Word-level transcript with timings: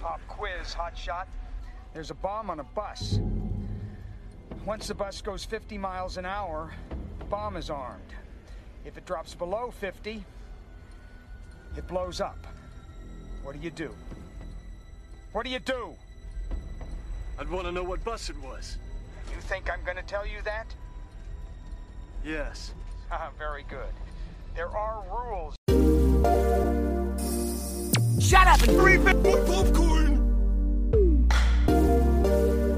Pop 0.00 0.20
quiz, 0.28 0.74
hotshot. 0.74 1.26
There's 1.92 2.10
a 2.10 2.14
bomb 2.14 2.48
on 2.48 2.60
a 2.60 2.64
bus. 2.64 3.20
Once 4.64 4.88
the 4.88 4.94
bus 4.94 5.20
goes 5.20 5.44
50 5.44 5.76
miles 5.76 6.16
an 6.16 6.24
hour, 6.24 6.72
the 7.18 7.24
bomb 7.26 7.56
is 7.56 7.68
armed. 7.68 8.14
If 8.86 8.96
it 8.96 9.04
drops 9.04 9.34
below 9.34 9.70
50, 9.70 10.24
it 11.76 11.86
blows 11.86 12.20
up. 12.20 12.46
What 13.42 13.54
do 13.54 13.62
you 13.62 13.70
do? 13.70 13.94
What 15.32 15.44
do 15.44 15.50
you 15.50 15.58
do? 15.58 15.94
I'd 17.38 17.50
want 17.50 17.66
to 17.66 17.72
know 17.72 17.84
what 17.84 18.02
bus 18.02 18.30
it 18.30 18.36
was. 18.42 18.78
You 19.30 19.40
think 19.42 19.70
I'm 19.70 19.84
going 19.84 19.96
to 19.96 20.02
tell 20.02 20.26
you 20.26 20.40
that? 20.44 20.74
Yes. 22.24 22.72
Ah, 23.12 23.30
very 23.36 23.64
good. 23.68 23.92
There 24.54 24.68
are 24.68 25.02
rules. 25.10 25.56
Shut 28.20 28.46
up 28.46 28.62
and 28.62 28.80
Refill 28.80 29.20
more 29.20 29.44
popcorn! 29.46 29.89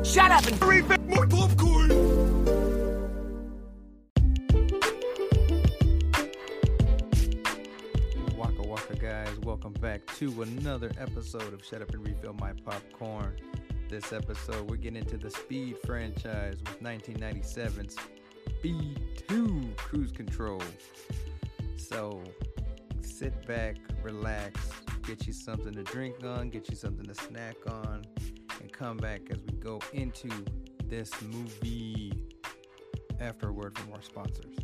Shut 0.04 0.30
up 0.32 0.44
and 0.46 0.60
Refill 0.62 0.98
more 1.02 1.26
popcorn! 1.26 1.88
Waka 8.36 8.62
Waka 8.62 8.96
guys, 8.96 9.38
welcome 9.40 9.72
back 9.74 10.04
to 10.16 10.42
another 10.42 10.90
episode 10.98 11.54
of 11.54 11.64
Shut 11.64 11.82
Up 11.82 11.90
and 11.90 12.04
Refill 12.04 12.34
My 12.34 12.52
Popcorn. 12.64 13.36
This 13.88 14.12
episode, 14.12 14.68
we're 14.68 14.76
getting 14.76 14.96
into 14.96 15.18
the 15.18 15.30
Speed 15.30 15.76
franchise 15.84 16.58
with 16.58 16.82
1997's 16.82 17.96
Speed 18.58 19.00
2 19.28 19.74
Cruise 19.76 20.10
Control. 20.10 20.62
So, 21.76 22.22
sit 23.02 23.46
back, 23.46 23.76
relax, 24.02 24.58
get 25.06 25.26
you 25.28 25.32
something 25.32 25.72
to 25.74 25.82
drink 25.84 26.24
on, 26.24 26.50
get 26.50 26.68
you 26.70 26.76
something 26.76 27.06
to 27.06 27.14
snack 27.14 27.56
on, 27.68 28.04
and 28.60 28.72
come 28.72 28.96
back 28.96 29.22
as 29.30 29.38
we 29.42 29.52
go 29.54 29.80
into 29.92 30.28
this 30.86 31.10
movie 31.22 32.12
after 33.20 33.48
a 33.48 33.52
word 33.52 33.78
from 33.78 33.92
our 33.92 34.02
sponsors. 34.02 34.56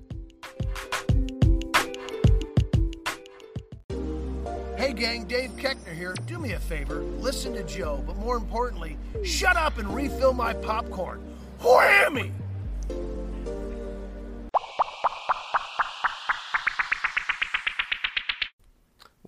Hey 4.76 4.92
gang, 4.92 5.24
Dave 5.24 5.50
Keckner 5.56 5.94
here. 5.94 6.14
Do 6.26 6.38
me 6.38 6.52
a 6.52 6.60
favor, 6.60 7.02
listen 7.02 7.52
to 7.54 7.64
Joe, 7.64 8.02
but 8.06 8.16
more 8.16 8.36
importantly, 8.36 8.96
shut 9.24 9.56
up 9.56 9.78
and 9.78 9.94
refill 9.94 10.32
my 10.32 10.54
popcorn. 10.54 11.22
Whammy! 11.60 12.32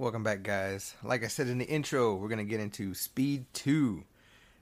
Welcome 0.00 0.22
back, 0.22 0.42
guys. 0.42 0.94
Like 1.02 1.24
I 1.24 1.26
said 1.26 1.48
in 1.48 1.58
the 1.58 1.66
intro, 1.66 2.14
we're 2.14 2.28
going 2.28 2.38
to 2.38 2.44
get 2.44 2.58
into 2.58 2.94
Speed 2.94 3.44
2. 3.52 4.02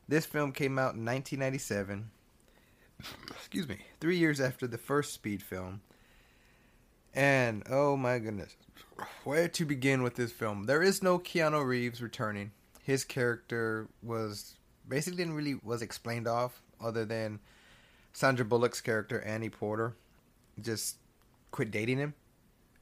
This 0.09 0.27
film 0.27 0.53
came 0.53 0.79
out 0.79 0.95
in 0.95 1.05
1997. 1.05 2.11
Excuse 3.31 3.69
me. 3.69 3.79
Three 4.01 4.17
years 4.17 4.41
after 4.41 4.67
the 4.67 4.79
first 4.79 5.13
Speed 5.13 5.43
film. 5.43 5.83
And, 7.15 7.63
oh 7.71 7.97
my 7.97 8.19
goodness. 8.19 8.57
Where 9.25 9.49
to 9.49 9.65
begin 9.65 10.03
with 10.03 10.15
this 10.15 10.33
film? 10.33 10.65
There 10.65 10.83
is 10.83 11.03
no 11.03 11.19
Keanu 11.19 11.65
Reeves 11.65 12.03
returning. 12.03 12.53
His 12.83 13.05
character 13.05 13.89
was 14.03 14.57
basically 14.89 15.19
didn't 15.19 15.35
really 15.35 15.57
was 15.63 15.83
explained 15.83 16.27
off 16.27 16.63
other 16.81 17.05
than 17.05 17.41
Sandra 18.13 18.45
Bullock's 18.45 18.81
character 18.81 19.21
Annie 19.21 19.51
Porter 19.51 19.95
just 20.61 20.97
quit 21.51 21.71
dating 21.71 21.99
him 21.99 22.15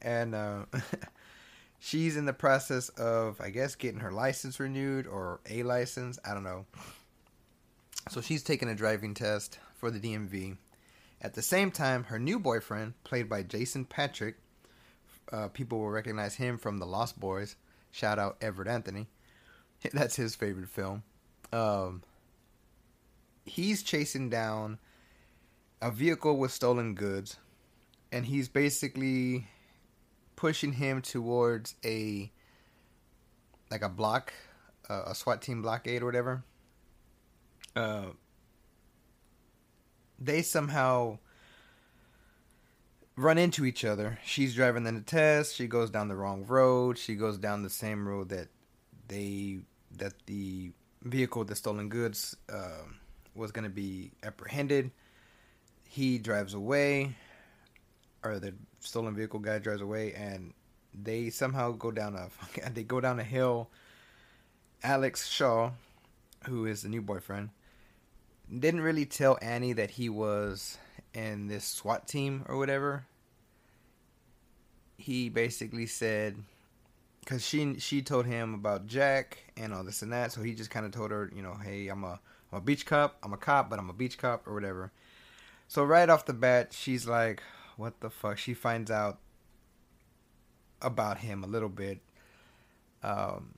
and 0.01 0.35
uh 0.35 0.65
she's 1.79 2.17
in 2.17 2.25
the 2.25 2.33
process 2.33 2.89
of 2.89 3.39
i 3.41 3.49
guess 3.49 3.75
getting 3.75 3.99
her 3.99 4.11
license 4.11 4.59
renewed 4.59 5.07
or 5.07 5.39
a 5.49 5.63
license 5.63 6.19
i 6.25 6.33
don't 6.33 6.43
know 6.43 6.65
so 8.07 8.21
she's 8.21 8.43
taking 8.43 8.69
a 8.69 8.75
driving 8.75 9.13
test 9.13 9.59
for 9.75 9.91
the 9.91 9.99
dmv 9.99 10.57
at 11.21 11.33
the 11.33 11.41
same 11.41 11.71
time 11.71 12.05
her 12.05 12.19
new 12.19 12.39
boyfriend 12.39 12.93
played 13.03 13.29
by 13.29 13.41
jason 13.43 13.85
patric 13.85 14.35
uh, 15.31 15.47
people 15.49 15.79
will 15.79 15.89
recognize 15.89 16.35
him 16.35 16.57
from 16.57 16.77
the 16.77 16.85
lost 16.85 17.19
boys. 17.19 17.55
Shout 17.91 18.19
out 18.19 18.37
everett 18.41 18.67
anthony. 18.67 19.07
That's 19.93 20.15
his 20.15 20.35
favorite 20.35 20.69
film. 20.69 21.03
Um, 21.51 22.03
he's 23.45 23.83
chasing 23.83 24.29
down 24.29 24.79
a 25.81 25.91
vehicle 25.91 26.37
with 26.37 26.51
stolen 26.51 26.95
goods 26.95 27.37
and 28.11 28.25
he's 28.25 28.47
basically 28.47 29.47
pushing 30.35 30.73
him 30.73 31.01
towards 31.01 31.75
a 31.85 32.31
like 33.69 33.81
a 33.81 33.89
block, 33.89 34.33
uh, 34.89 35.03
a 35.07 35.15
SWAT 35.15 35.41
team 35.41 35.61
blockade 35.61 36.01
or 36.01 36.05
whatever. 36.05 36.43
Uh, 37.77 38.05
they 40.19 40.41
somehow 40.41 41.19
run 43.15 43.37
into 43.37 43.65
each 43.65 43.85
other. 43.85 44.17
She's 44.25 44.55
driving 44.55 44.83
the 44.83 45.01
test. 45.01 45.55
She 45.55 45.67
goes 45.67 45.91
down 45.91 46.07
the 46.07 46.15
wrong 46.15 46.45
road. 46.47 46.97
She 46.97 47.13
goes 47.13 47.37
down 47.37 47.61
the 47.61 47.69
same 47.69 48.07
road 48.07 48.29
that 48.29 48.47
they 49.07 49.59
that 49.97 50.13
the 50.25 50.71
vehicle 51.03 51.39
with 51.39 51.49
the 51.49 51.55
stolen 51.55 51.87
goods 51.89 52.35
uh, 52.51 52.83
was 53.35 53.51
going 53.51 53.63
to 53.63 53.69
be 53.69 54.11
apprehended. 54.23 54.89
He 55.87 56.17
drives 56.17 56.55
away 56.55 57.15
or 58.23 58.39
the 58.39 58.53
stolen 58.79 59.15
vehicle 59.15 59.39
guy 59.39 59.59
drives 59.59 59.81
away 59.81 60.13
and 60.13 60.53
they 60.93 61.29
somehow 61.29 61.71
go 61.73 61.91
down 61.91 62.15
a 62.15 62.29
they 62.73 62.83
go 62.83 62.99
down 62.99 63.19
a 63.19 63.23
hill 63.23 63.69
alex 64.83 65.27
shaw 65.27 65.71
who 66.45 66.65
is 66.65 66.81
the 66.81 66.89
new 66.89 67.01
boyfriend 67.01 67.49
didn't 68.51 68.81
really 68.81 69.05
tell 69.05 69.37
annie 69.41 69.73
that 69.73 69.91
he 69.91 70.09
was 70.09 70.77
in 71.13 71.47
this 71.47 71.65
swat 71.65 72.07
team 72.07 72.43
or 72.47 72.57
whatever 72.57 73.05
he 74.97 75.29
basically 75.29 75.85
said 75.85 76.35
because 77.19 77.45
she 77.45 77.77
she 77.79 78.01
told 78.01 78.25
him 78.25 78.53
about 78.53 78.87
jack 78.87 79.37
and 79.57 79.73
all 79.73 79.83
this 79.83 80.01
and 80.01 80.11
that 80.11 80.31
so 80.31 80.41
he 80.41 80.53
just 80.53 80.69
kind 80.69 80.85
of 80.85 80.91
told 80.91 81.11
her 81.11 81.31
you 81.35 81.41
know 81.41 81.55
hey 81.63 81.87
i'm 81.87 82.03
a 82.03 82.19
i'm 82.51 82.59
a 82.59 82.61
beach 82.61 82.85
cop 82.85 83.17
i'm 83.23 83.33
a 83.33 83.37
cop 83.37 83.69
but 83.69 83.79
i'm 83.79 83.89
a 83.89 83.93
beach 83.93 84.17
cop 84.17 84.47
or 84.47 84.53
whatever 84.53 84.91
so 85.67 85.83
right 85.83 86.09
off 86.09 86.25
the 86.25 86.33
bat 86.33 86.73
she's 86.73 87.07
like 87.07 87.41
what 87.77 87.99
the 88.01 88.09
fuck? 88.09 88.37
She 88.37 88.53
finds 88.53 88.91
out 88.91 89.19
about 90.81 91.19
him 91.19 91.43
a 91.43 91.47
little 91.47 91.69
bit. 91.69 91.99
Um, 93.03 93.53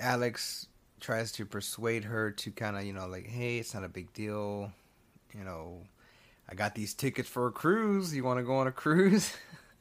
Alex 0.00 0.66
tries 1.00 1.32
to 1.32 1.46
persuade 1.46 2.04
her 2.04 2.30
to 2.30 2.50
kind 2.50 2.76
of, 2.76 2.84
you 2.84 2.92
know, 2.92 3.06
like, 3.06 3.26
hey, 3.26 3.58
it's 3.58 3.74
not 3.74 3.84
a 3.84 3.88
big 3.88 4.12
deal. 4.12 4.72
You 5.36 5.44
know, 5.44 5.82
I 6.48 6.54
got 6.54 6.74
these 6.74 6.94
tickets 6.94 7.28
for 7.28 7.46
a 7.46 7.52
cruise. 7.52 8.14
You 8.14 8.24
want 8.24 8.38
to 8.38 8.44
go 8.44 8.56
on 8.56 8.66
a 8.66 8.72
cruise? 8.72 9.34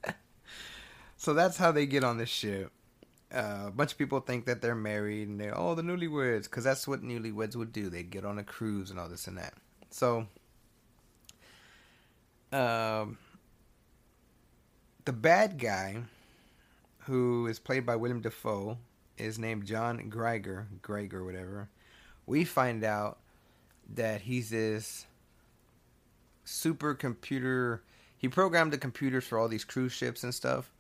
so 1.18 1.34
that's 1.34 1.58
how 1.58 1.72
they 1.72 1.86
get 1.86 2.04
on 2.04 2.18
this 2.18 2.30
ship. 2.30 2.72
Uh, 3.34 3.66
a 3.68 3.72
bunch 3.72 3.92
of 3.92 3.98
people 3.98 4.20
think 4.22 4.46
that 4.46 4.62
they're 4.62 4.76
married 4.76 5.28
and 5.28 5.40
they're, 5.40 5.58
oh, 5.58 5.76
the 5.76 5.82
newlyweds, 5.82 6.44
because 6.44 6.64
that's 6.64 6.88
what 6.88 7.04
newlyweds 7.04 7.56
would 7.56 7.74
do. 7.74 7.90
They'd 7.90 8.10
get 8.10 8.24
on 8.24 8.40
a 8.40 8.44
cruise 8.44 8.90
and 8.90 9.00
all 9.00 9.10
this 9.10 9.28
and 9.28 9.38
that. 9.38 9.54
So 9.90 10.28
um, 12.52 13.18
the 15.06 15.14
bad 15.14 15.60
guy, 15.60 16.04
who 17.00 17.48
is 17.48 17.60
played 17.60 17.86
by 17.86 17.96
William 17.96 18.22
Dafoe, 18.22 18.78
is 19.18 19.40
named 19.40 19.66
John 19.66 20.10
Greiger, 20.10 20.66
Greiger, 20.82 21.26
whatever. 21.26 21.70
We 22.26 22.44
find 22.44 22.84
out 22.84 23.18
that 23.96 24.22
he's 24.22 24.50
this 24.50 25.06
supercomputer. 26.46 27.80
He 28.18 28.28
programmed 28.28 28.74
the 28.74 28.78
computers 28.78 29.26
for 29.26 29.38
all 29.38 29.48
these 29.48 29.64
cruise 29.64 29.94
ships 29.94 30.24
and 30.24 30.34
stuff. 30.34 30.72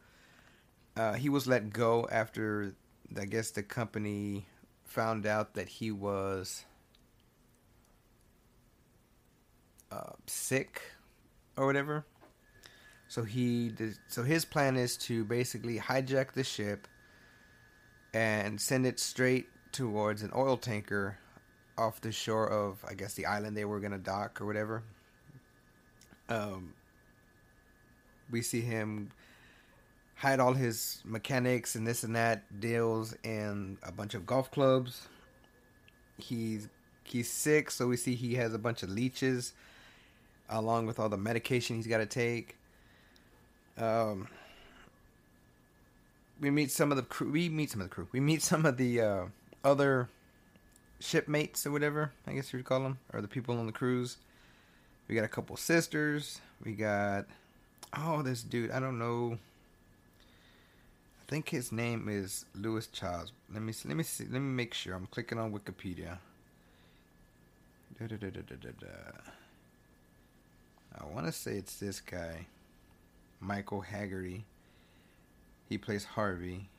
Uh, 0.95 1.13
he 1.13 1.29
was 1.29 1.47
let 1.47 1.71
go 1.71 2.07
after, 2.11 2.73
I 3.19 3.25
guess, 3.25 3.51
the 3.51 3.63
company 3.63 4.47
found 4.85 5.25
out 5.25 5.53
that 5.53 5.67
he 5.67 5.91
was 5.91 6.65
uh, 9.91 10.13
sick 10.25 10.81
or 11.56 11.65
whatever. 11.65 12.06
So 13.07 13.23
he 13.23 13.69
did, 13.69 13.97
so 14.07 14.23
his 14.23 14.44
plan 14.44 14.75
is 14.75 14.97
to 14.97 15.23
basically 15.23 15.77
hijack 15.77 16.33
the 16.33 16.44
ship 16.44 16.88
and 18.13 18.59
send 18.59 18.86
it 18.86 19.00
straight 19.00 19.48
towards 19.71 20.24
an 20.24 20.31
oil 20.36 20.57
tanker 20.57 21.18
off 21.77 22.01
the 22.01 22.12
shore 22.12 22.50
of 22.50 22.83
I 22.88 22.94
guess 22.94 23.13
the 23.13 23.25
island 23.25 23.56
they 23.56 23.65
were 23.65 23.80
gonna 23.80 23.98
dock 23.98 24.42
or 24.42 24.45
whatever. 24.45 24.83
Um, 26.30 26.74
we 28.30 28.42
see 28.42 28.62
him 28.62 29.12
hide 30.15 30.39
all 30.39 30.54
his 30.54 31.01
mechanics 31.06 31.75
and 31.75 31.86
this 31.86 32.04
and 32.04 32.15
that 32.15 32.59
deals 32.59 33.15
in 33.24 33.77
a 33.83 33.92
bunch 33.92 34.13
of 34.15 34.25
golf 34.25 34.51
clubs. 34.51 35.07
He's 36.18 36.68
he's 37.03 37.30
sick, 37.30 37.71
so 37.71 37.88
we 37.88 37.98
see 37.98 38.15
he 38.15 38.36
has 38.36 38.53
a 38.53 38.60
bunch 38.60 38.83
of 38.83 38.89
leeches 38.89 39.53
along 40.50 40.88
with 40.88 41.00
all 41.00 41.10
the 41.10 41.18
medication 41.18 41.75
he's 41.75 41.88
got 41.88 41.98
to 41.98 42.06
take. 42.06 42.57
Um, 43.77 44.27
we 46.39 46.50
meet 46.50 46.72
some 46.72 46.92
of 46.92 46.98
the 46.98 47.04
crew. 47.04 47.31
We 47.31 47.50
meet 47.50 47.72
some 47.72 47.81
of 47.81 47.89
the 47.89 47.94
crew. 47.94 48.07
We 48.12 48.19
meet 48.19 48.42
some 48.42 48.66
of 48.66 48.78
the 48.78 49.01
uh, 49.01 49.25
other 49.63 50.10
shipmates 51.00 51.66
or 51.66 51.72
whatever, 51.72 52.12
I 52.25 52.34
guess 52.34 52.51
you 52.51 52.60
would 52.60 52.66
call 52.66 52.81
them, 52.81 53.00
or 53.13 53.22
the 53.22 53.28
people 53.28 53.57
on 53.57 53.66
the 53.66 53.72
cruise. 53.72 54.18
We 55.07 55.16
got 55.16 55.24
a 55.24 55.30
couple 55.30 55.56
sisters. 55.57 56.42
We 56.63 56.74
got 56.74 57.25
oh, 57.98 58.22
this 58.22 58.44
dude. 58.44 58.72
I 58.72 58.80
don't 58.80 59.00
know. 59.00 59.38
I 61.22 61.30
think 61.30 61.50
his 61.50 61.72
name 61.72 62.07
is 62.10 62.45
Lewis 62.56 62.88
Charles. 62.88 63.31
Let 63.54 63.62
me 63.62 63.74
see, 63.74 63.88
let 63.88 63.98
me 63.98 64.04
see. 64.04 64.24
Let 64.25 64.34
me 64.34 64.39
make 64.39 64.74
sure. 64.74 64.95
I'm 64.95 65.07
clicking 65.07 65.38
on 65.38 65.54
Wikipedia. 65.54 66.18
Da, 68.00 68.07
da, 68.07 68.16
da. 68.18 68.88
I 71.00 71.06
want 71.06 71.25
to 71.25 71.31
say 71.31 71.56
it's 71.56 71.78
this 71.78 72.00
guy, 72.00 72.48
Michael 73.39 73.84
Hagerty. 73.92 74.44
He 75.67 75.77
plays 75.77 76.05
Harvey. 76.05 76.69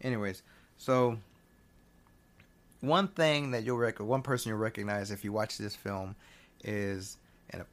Anyways, 0.00 0.42
so 0.76 1.18
one 2.80 3.08
thing 3.08 3.50
that 3.50 3.64
you'll 3.64 3.78
rec- 3.78 4.00
one 4.00 4.22
person 4.22 4.50
you'll 4.50 4.58
recognize 4.58 5.10
if 5.10 5.24
you 5.24 5.32
watch 5.32 5.58
this 5.58 5.74
film 5.74 6.14
is, 6.62 7.16
and 7.50 7.64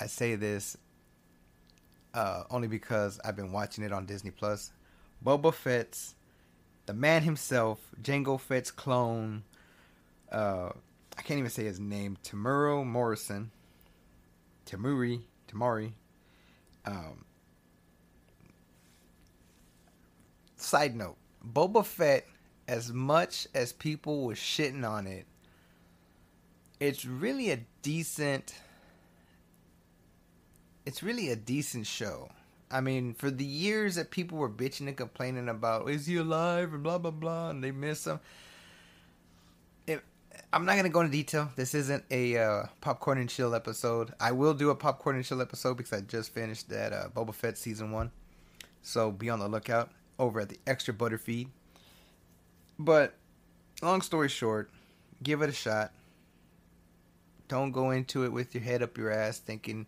I 0.00 0.06
say 0.06 0.36
this 0.36 0.76
uh, 2.14 2.44
only 2.50 2.68
because 2.68 3.20
I've 3.24 3.36
been 3.36 3.52
watching 3.52 3.84
it 3.84 3.92
on 3.92 4.06
Disney 4.06 4.30
Plus. 4.30 4.72
Boba 5.24 5.52
Fett's, 5.52 6.14
the 6.86 6.94
man 6.94 7.22
himself, 7.22 7.80
Jango 8.02 8.40
Fett's 8.40 8.70
clone. 8.70 9.42
Uh, 10.30 10.70
I 11.18 11.22
can't 11.22 11.38
even 11.38 11.50
say 11.50 11.64
his 11.64 11.80
name. 11.80 12.16
Tamuro 12.22 12.84
Morrison. 12.86 13.50
Tamuri, 14.66 15.22
Tamari. 15.48 15.92
Um, 16.86 17.24
side 20.70 20.96
note: 20.96 21.16
Boba 21.46 21.84
Fett, 21.84 22.26
as 22.68 22.92
much 22.92 23.48
as 23.54 23.72
people 23.72 24.24
were 24.24 24.34
shitting 24.34 24.88
on 24.88 25.06
it, 25.06 25.26
it's 26.78 27.04
really 27.04 27.50
a 27.50 27.58
decent 27.82 28.54
it's 30.86 31.02
really 31.02 31.30
a 31.30 31.36
decent 31.36 31.86
show. 31.86 32.30
I 32.70 32.80
mean, 32.80 33.14
for 33.14 33.30
the 33.30 33.44
years 33.44 33.96
that 33.96 34.10
people 34.10 34.38
were 34.38 34.48
bitching 34.48 34.86
and 34.86 34.96
complaining 34.96 35.48
about, 35.48 35.90
is 35.90 36.06
he 36.06 36.16
alive 36.16 36.72
and 36.72 36.82
blah 36.82 36.98
blah 36.98 37.10
blah, 37.10 37.50
and 37.50 37.62
they 37.62 37.72
miss 37.72 38.06
him. 38.06 38.20
It, 39.88 40.02
I'm 40.52 40.64
not 40.64 40.76
gonna 40.76 40.88
go 40.88 41.00
into 41.00 41.12
detail. 41.12 41.50
This 41.56 41.74
isn't 41.74 42.04
a 42.12 42.38
uh, 42.38 42.66
popcorn 42.80 43.18
and 43.18 43.28
chill 43.28 43.54
episode. 43.56 44.14
I 44.20 44.30
will 44.32 44.54
do 44.54 44.70
a 44.70 44.76
popcorn 44.76 45.16
and 45.16 45.24
chill 45.24 45.42
episode 45.42 45.76
because 45.76 45.92
I 45.92 46.00
just 46.02 46.32
finished 46.32 46.68
that 46.68 46.92
uh, 46.92 47.08
Boba 47.08 47.34
Fett 47.34 47.58
season 47.58 47.90
one, 47.90 48.12
so 48.82 49.10
be 49.10 49.28
on 49.28 49.40
the 49.40 49.48
lookout 49.48 49.90
over 50.20 50.40
at 50.40 50.48
the 50.48 50.60
Extra 50.66 50.94
Butter 50.94 51.18
feed. 51.18 51.48
But 52.78 53.14
long 53.82 54.02
story 54.02 54.28
short, 54.28 54.70
give 55.22 55.42
it 55.42 55.48
a 55.48 55.52
shot. 55.52 55.92
Don't 57.48 57.72
go 57.72 57.90
into 57.90 58.24
it 58.24 58.32
with 58.32 58.54
your 58.54 58.62
head 58.62 58.82
up 58.82 58.96
your 58.96 59.10
ass 59.10 59.38
thinking 59.38 59.86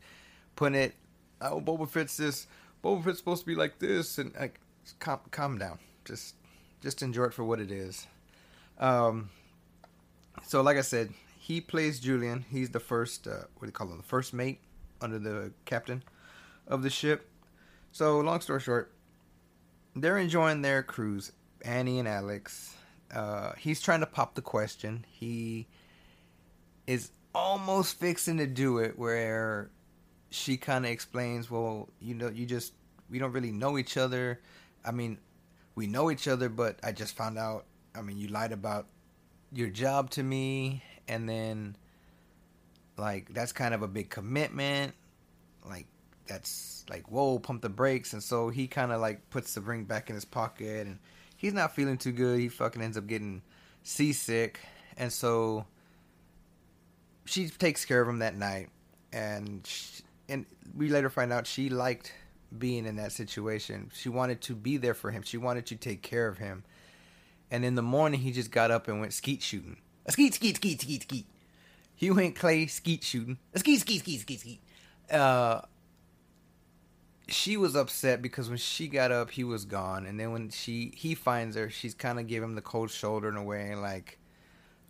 putting 0.56 0.80
it, 0.80 0.94
oh, 1.40 1.60
Boba 1.60 1.88
Fett's 1.88 2.16
this, 2.16 2.46
Boba 2.82 3.04
Fett's 3.04 3.18
supposed 3.18 3.42
to 3.42 3.46
be 3.46 3.54
like 3.54 3.78
this, 3.78 4.18
and 4.18 4.34
like, 4.38 4.60
calm, 4.98 5.20
calm 5.30 5.58
down. 5.58 5.78
Just, 6.04 6.34
just 6.82 7.02
enjoy 7.02 7.24
it 7.24 7.34
for 7.34 7.44
what 7.44 7.60
it 7.60 7.70
is. 7.70 8.06
Um, 8.78 9.30
so 10.44 10.60
like 10.62 10.76
I 10.76 10.82
said, 10.82 11.12
he 11.38 11.60
plays 11.60 12.00
Julian. 12.00 12.44
He's 12.50 12.70
the 12.70 12.80
first, 12.80 13.26
uh, 13.26 13.44
what 13.56 13.62
do 13.62 13.66
you 13.66 13.72
call 13.72 13.88
him? 13.88 13.96
The 13.96 14.02
first 14.02 14.34
mate 14.34 14.60
under 15.00 15.18
the 15.18 15.52
captain 15.64 16.02
of 16.66 16.82
the 16.82 16.90
ship. 16.90 17.28
So 17.92 18.20
long 18.20 18.40
story 18.40 18.60
short, 18.60 18.92
they're 19.94 20.18
enjoying 20.18 20.62
their 20.62 20.82
cruise. 20.82 21.32
Annie 21.64 21.98
and 21.98 22.08
Alex. 22.08 22.74
Uh, 23.14 23.52
he's 23.58 23.80
trying 23.80 24.00
to 24.00 24.06
pop 24.06 24.34
the 24.34 24.42
question. 24.42 25.04
He 25.08 25.66
is 26.86 27.10
almost 27.34 27.98
fixing 27.98 28.38
to 28.38 28.46
do 28.46 28.78
it 28.78 28.98
where 28.98 29.70
she 30.30 30.56
kind 30.56 30.84
of 30.84 30.90
explains, 30.90 31.50
well, 31.50 31.88
you 32.00 32.14
know, 32.14 32.28
you 32.28 32.46
just 32.46 32.72
we 33.10 33.18
don't 33.18 33.32
really 33.32 33.52
know 33.52 33.78
each 33.78 33.96
other. 33.96 34.40
I 34.84 34.90
mean, 34.90 35.18
we 35.74 35.86
know 35.86 36.10
each 36.10 36.26
other, 36.26 36.48
but 36.48 36.78
I 36.82 36.92
just 36.92 37.16
found 37.16 37.38
out. 37.38 37.66
I 37.94 38.00
mean, 38.00 38.16
you 38.16 38.28
lied 38.28 38.52
about 38.52 38.86
your 39.52 39.68
job 39.68 40.08
to 40.10 40.22
me, 40.22 40.82
and 41.06 41.28
then 41.28 41.76
like 42.96 43.32
that's 43.34 43.52
kind 43.52 43.74
of 43.74 43.82
a 43.82 43.88
big 43.88 44.08
commitment. 44.08 44.94
Like 45.68 45.86
that's 46.26 46.84
like 46.88 47.10
whoa, 47.10 47.38
pump 47.38 47.62
the 47.62 47.68
brakes. 47.68 48.12
And 48.12 48.22
so 48.22 48.48
he 48.48 48.66
kind 48.66 48.92
of 48.92 49.00
like 49.00 49.30
puts 49.30 49.54
the 49.54 49.60
ring 49.60 49.84
back 49.84 50.08
in 50.08 50.14
his 50.14 50.24
pocket, 50.24 50.86
and 50.86 50.98
he's 51.36 51.52
not 51.52 51.74
feeling 51.74 51.98
too 51.98 52.12
good. 52.12 52.38
He 52.38 52.48
fucking 52.48 52.82
ends 52.82 52.96
up 52.96 53.06
getting 53.06 53.42
seasick, 53.82 54.60
and 54.96 55.12
so 55.12 55.66
she 57.24 57.48
takes 57.48 57.84
care 57.84 58.00
of 58.00 58.08
him 58.08 58.18
that 58.20 58.36
night, 58.36 58.68
and 59.12 59.66
she, 59.66 60.02
and 60.28 60.46
we 60.76 60.88
later 60.88 61.10
find 61.10 61.32
out 61.32 61.46
she 61.46 61.68
liked 61.68 62.12
being 62.58 62.86
in 62.86 62.96
that 62.96 63.12
situation. 63.12 63.90
She 63.94 64.08
wanted 64.08 64.40
to 64.42 64.54
be 64.54 64.76
there 64.76 64.94
for 64.94 65.10
him. 65.10 65.22
She 65.22 65.38
wanted 65.38 65.66
to 65.66 65.76
take 65.76 66.02
care 66.02 66.28
of 66.28 66.38
him. 66.38 66.64
And 67.50 67.64
in 67.64 67.74
the 67.74 67.82
morning, 67.82 68.20
he 68.20 68.32
just 68.32 68.50
got 68.50 68.70
up 68.70 68.88
and 68.88 69.00
went 69.00 69.12
skeet 69.12 69.42
shooting. 69.42 69.78
A 70.06 70.12
skeet, 70.12 70.34
skeet, 70.34 70.56
skeet, 70.56 70.80
skeet, 70.80 71.02
skeet. 71.02 71.26
He 71.94 72.10
went 72.10 72.34
clay 72.34 72.66
skeet 72.66 73.04
shooting. 73.04 73.38
A 73.54 73.58
skeet, 73.58 73.80
skeet, 73.80 74.00
skeet, 74.00 74.20
skeet, 74.20 74.40
skeet. 74.40 74.60
Uh, 75.10 75.60
she 77.28 77.56
was 77.56 77.76
upset 77.76 78.22
because 78.22 78.48
when 78.48 78.58
she 78.58 78.88
got 78.88 79.12
up, 79.12 79.30
he 79.30 79.44
was 79.44 79.64
gone. 79.64 80.06
And 80.06 80.18
then 80.18 80.32
when 80.32 80.50
she 80.50 80.92
he 80.96 81.14
finds 81.14 81.56
her, 81.56 81.70
she's 81.70 81.94
kind 81.94 82.18
of 82.18 82.26
giving 82.26 82.50
him 82.50 82.54
the 82.54 82.62
cold 82.62 82.90
shoulder 82.90 83.28
in 83.28 83.36
a 83.36 83.42
way, 83.42 83.74
like, 83.74 84.18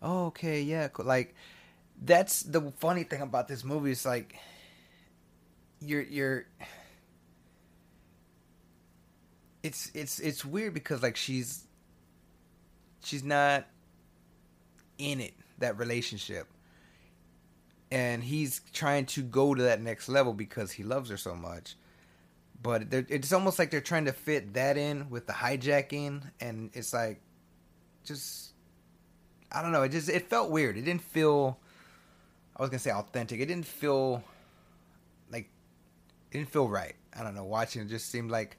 oh, 0.03 0.27
okay, 0.27 0.63
yeah, 0.63 0.89
like 0.99 1.35
that's 2.05 2.43
the 2.43 2.73
funny 2.79 3.05
thing 3.05 3.21
about 3.23 3.49
this 3.49 3.65
movie. 3.65 3.93
It's 3.93 4.05
like 4.05 4.37
you're 5.81 6.03
you're 6.03 6.47
it's 9.63 9.91
it's 9.95 10.19
it's 10.19 10.45
weird 10.45 10.75
because 10.75 11.03
like 11.03 11.17
she's 11.17 11.67
she's 13.05 13.23
not 13.23 13.67
in 14.99 15.21
it 15.21 15.35
that 15.59 15.79
relationship 15.79 16.49
and 17.91 18.25
he's 18.25 18.61
trying 18.73 19.07
to 19.07 19.23
go 19.23 19.55
to 19.55 19.63
that 19.63 19.81
next 19.81 20.09
level 20.09 20.33
because 20.33 20.73
he 20.73 20.83
loves 20.83 21.11
her 21.11 21.17
so 21.17 21.35
much 21.35 21.77
but 22.63 22.93
it's 22.93 23.33
almost 23.33 23.59
like 23.59 23.71
they're 23.71 23.81
trying 23.81 24.05
to 24.05 24.13
fit 24.13 24.55
that 24.55 24.77
in 24.77 25.11
with 25.11 25.27
the 25.27 25.33
hijacking 25.33 26.23
and 26.41 26.71
it's 26.75 26.93
like 26.93 27.21
just 28.05 28.53
i 29.51 29.63
don't 29.63 29.73
know 29.73 29.83
it 29.83 29.91
just 29.91 30.09
it 30.09 30.29
felt 30.29 30.51
weird 30.51 30.77
it 30.77 30.83
didn't 30.83 31.03
feel 31.03 31.59
i 32.57 32.63
was 32.63 32.71
gonna 32.71 32.79
say 32.79 32.93
authentic 32.93 33.41
it 33.41 33.47
didn't 33.47 33.67
feel 33.67 34.23
like 35.33 35.51
it 36.31 36.39
didn't 36.39 36.51
feel 36.51 36.69
right. 36.69 36.95
I 37.19 37.23
don't 37.23 37.35
know. 37.35 37.45
Watching 37.45 37.83
it 37.83 37.89
just 37.89 38.11
seemed 38.11 38.31
like 38.31 38.59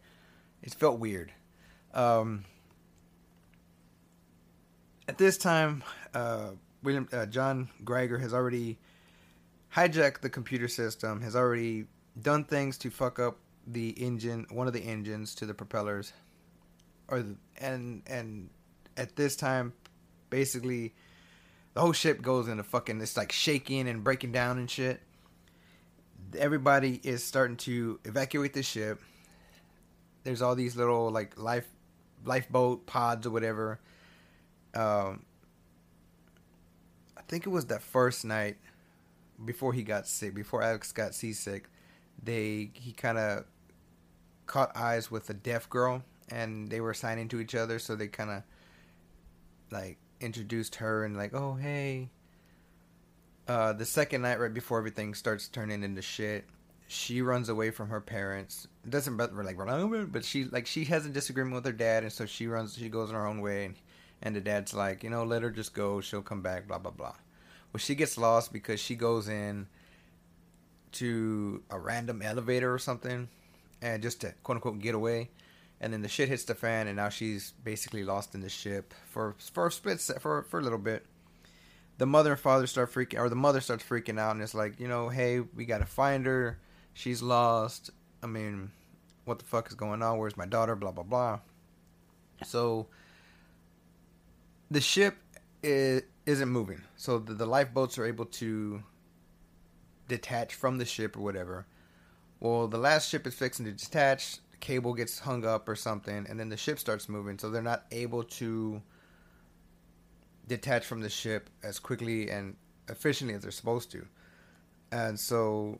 it 0.62 0.74
felt 0.74 1.00
weird. 1.00 1.32
Um, 1.94 2.46
at 5.08 5.18
this 5.18 5.38
time, 5.38 5.84
uh, 6.14 6.52
William 6.82 7.08
uh, 7.12 7.26
John 7.26 7.70
Greiger 7.84 8.20
has 8.20 8.34
already 8.34 8.80
hijacked 9.76 10.22
the 10.22 10.30
computer 10.30 10.68
system. 10.68 11.22
Has 11.22 11.36
already 11.36 11.86
done 12.22 12.44
things 12.44 12.78
to 12.80 12.90
fuck 12.90 13.20
up 13.20 13.38
the 13.66 13.90
engine, 13.92 14.46
one 14.50 14.68
of 14.68 14.74
the 14.74 14.82
engines 14.82 15.36
to 15.36 15.46
the 15.46 15.54
propellers, 15.54 16.14
or 17.08 17.22
the, 17.22 17.36
and 17.58 18.04
and 18.08 18.50
at 18.98 19.16
this 19.16 19.36
time, 19.36 19.74
basically, 20.30 20.94
the 21.74 21.82
whole 21.82 21.94
ship 21.94 22.22
goes 22.22 22.48
into 22.48 22.64
fucking. 22.64 23.02
It's 23.02 23.18
like 23.18 23.32
shaking 23.32 23.88
and 23.88 24.04
breaking 24.04 24.32
down 24.32 24.58
and 24.58 24.70
shit 24.70 25.02
everybody 26.38 27.00
is 27.04 27.24
starting 27.24 27.58
to 27.58 28.00
evacuate 28.06 28.54
the 28.54 28.64
ship. 28.64 29.02
There's 30.24 30.42
all 30.42 30.56
these 30.56 30.76
little 30.76 31.10
like 31.10 31.38
life 31.38 31.68
lifeboat 32.26 32.86
pods 32.86 33.28
or 33.28 33.32
whatever. 33.32 33.80
Um, 34.74 35.26
I 37.18 37.22
think 37.28 37.46
it 37.46 37.50
was 37.50 37.66
that 37.68 37.82
first 37.82 38.26
night 38.26 38.58
before 39.44 39.74
he 39.74 39.84
got 39.84 40.08
sick, 40.08 40.34
before 40.34 40.62
Alex 40.62 40.92
got 40.92 41.14
seasick. 41.14 41.70
They 42.22 42.72
he 42.74 42.94
kind 42.94 43.18
of 43.18 43.46
caught 44.46 44.76
eyes 44.76 45.10
with 45.10 45.30
a 45.30 45.34
deaf 45.34 45.70
girl, 45.70 46.04
and 46.30 46.70
they 46.70 46.82
were 46.82 46.94
signing 46.94 47.28
to 47.30 47.40
each 47.40 47.56
other. 47.56 47.80
So 47.80 47.96
they 47.96 48.08
kind 48.08 48.30
of 48.30 48.44
like 49.72 49.98
introduced 50.22 50.76
her 50.76 51.04
and 51.04 51.18
like, 51.18 51.34
oh 51.34 51.56
hey, 51.56 52.10
uh, 53.48 53.74
the 53.74 53.86
second 53.86 54.22
night, 54.22 54.40
right 54.40 54.54
before 54.54 54.78
everything 54.78 55.14
starts 55.14 55.48
turning 55.48 55.84
into 55.84 56.02
shit, 56.02 56.46
she 56.88 57.22
runs 57.22 57.50
away 57.50 57.72
from 57.72 57.90
her 57.90 58.02
parents. 58.02 58.68
Doesn't 58.88 59.18
like 59.18 59.58
run 59.58 60.10
but 60.12 60.24
she 60.24 60.46
like 60.46 60.68
she 60.68 60.86
has 60.86 61.06
a 61.06 61.10
disagreement 61.10 61.56
with 61.56 61.66
her 61.66 61.72
dad, 61.72 62.04
and 62.04 62.12
so 62.12 62.26
she 62.26 62.48
runs. 62.48 62.78
She 62.78 62.90
goes 62.90 63.10
on 63.10 63.16
her 63.16 63.28
own 63.28 63.42
way, 63.42 63.66
and, 63.66 63.76
and 64.22 64.36
the 64.36 64.42
dad's 64.42 64.74
like, 64.74 65.04
you 65.04 65.10
know, 65.10 65.24
let 65.24 65.44
her 65.44 65.50
just 65.50 65.74
go. 65.74 66.02
She'll 66.02 66.22
come 66.22 66.42
back. 66.42 66.68
Blah 66.68 66.80
blah 66.80 66.92
blah. 66.92 67.16
Well, 67.72 67.80
she 67.80 67.96
gets 67.96 68.18
lost 68.18 68.54
because 68.54 68.80
she 68.80 68.96
goes 68.96 69.28
in 69.28 69.68
to 70.94 71.64
a 71.70 71.80
random 71.80 72.22
elevator 72.22 72.72
or 72.74 72.78
something, 72.78 73.28
and 73.84 74.02
just 74.02 74.22
to 74.22 74.34
quote 74.44 74.56
unquote 74.58 74.80
get 74.80 74.96
away. 74.96 75.30
and 75.82 75.92
then 75.92 76.02
the 76.02 76.08
shit 76.08 76.30
hits 76.30 76.46
the 76.46 76.56
fan, 76.56 76.88
and 76.88 76.96
now 76.96 77.10
she's 77.10 77.52
basically 77.64 78.04
lost 78.06 78.34
in 78.34 78.42
the 78.42 78.50
ship 78.50 78.94
for 79.10 79.36
for 79.52 79.68
a 79.68 79.72
split 79.72 80.00
for 80.22 80.44
for 80.44 80.60
a 80.60 80.64
little 80.64 80.80
bit. 80.80 81.06
The 81.98 82.06
mother 82.06 82.32
and 82.32 82.40
father 82.40 82.66
start 82.68 82.92
freaking, 82.92 83.20
or 83.20 83.30
the 83.30 83.36
mother 83.36 83.62
starts 83.62 83.84
freaking 83.84 84.18
out, 84.18 84.32
and 84.32 84.42
it's 84.42 84.56
like, 84.56 84.80
you 84.80 84.88
know, 84.88 85.10
hey, 85.10 85.42
we 85.42 85.66
gotta 85.66 85.86
find 85.86 86.26
her. 86.26 86.58
She's 86.94 87.22
lost. 87.22 87.92
I 88.24 88.28
mean, 88.28 88.72
what 89.26 89.40
the 89.40 89.46
fuck 89.46 89.68
is 89.68 89.76
going 89.76 90.02
on? 90.02 90.18
Where's 90.18 90.38
my 90.38 90.46
daughter? 90.46 90.76
Blah 90.76 90.92
blah 90.92 91.04
blah. 91.04 91.40
So 92.46 92.88
the 94.72 94.82
ship 94.82 95.18
is, 95.62 96.04
isn't 96.26 96.50
moving. 96.50 96.82
So 96.96 97.20
the, 97.20 97.34
the 97.34 97.46
lifeboats 97.46 97.98
are 97.98 98.06
able 98.06 98.26
to 98.26 98.82
detach 100.08 100.56
from 100.56 100.78
the 100.78 100.86
ship 100.86 101.18
or 101.18 101.22
whatever. 101.22 101.66
Well, 102.44 102.68
the 102.68 102.78
last 102.78 103.10
ship 103.10 103.26
is 103.26 103.34
fixing 103.34 103.66
to 103.68 103.72
detach. 103.72 104.40
Cable 104.60 104.94
gets 104.94 105.18
hung 105.18 105.46
up 105.46 105.70
or 105.70 105.78
something, 105.78 106.26
and 106.30 106.38
then 106.38 106.50
the 106.50 106.58
ship 106.58 106.78
starts 106.78 107.08
moving. 107.08 107.40
So 107.40 107.50
they're 107.50 107.62
not 107.62 107.86
able 107.90 108.24
to 108.24 108.82
detach 110.46 110.86
from 110.86 111.00
the 111.00 111.10
ship 111.10 111.50
as 111.64 111.80
quickly 111.80 112.30
and 112.30 112.58
efficiently 112.90 113.34
as 113.34 113.44
they're 113.44 113.52
supposed 113.52 113.92
to. 113.92 114.06
And 114.92 115.18
so, 115.18 115.80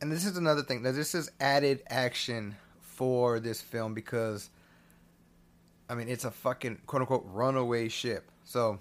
and 0.00 0.12
this 0.12 0.24
is 0.24 0.36
another 0.36 0.62
thing. 0.62 0.84
That 0.84 0.92
this 0.92 1.16
is 1.16 1.32
added 1.40 1.82
action 1.90 2.54
for 2.80 3.40
this 3.40 3.60
film 3.60 3.92
because, 3.92 4.50
I 5.90 5.96
mean, 5.96 6.08
it's 6.08 6.24
a 6.24 6.30
fucking 6.30 6.78
quote 6.86 7.02
unquote 7.02 7.26
runaway 7.26 7.88
ship. 7.88 8.30
So 8.44 8.78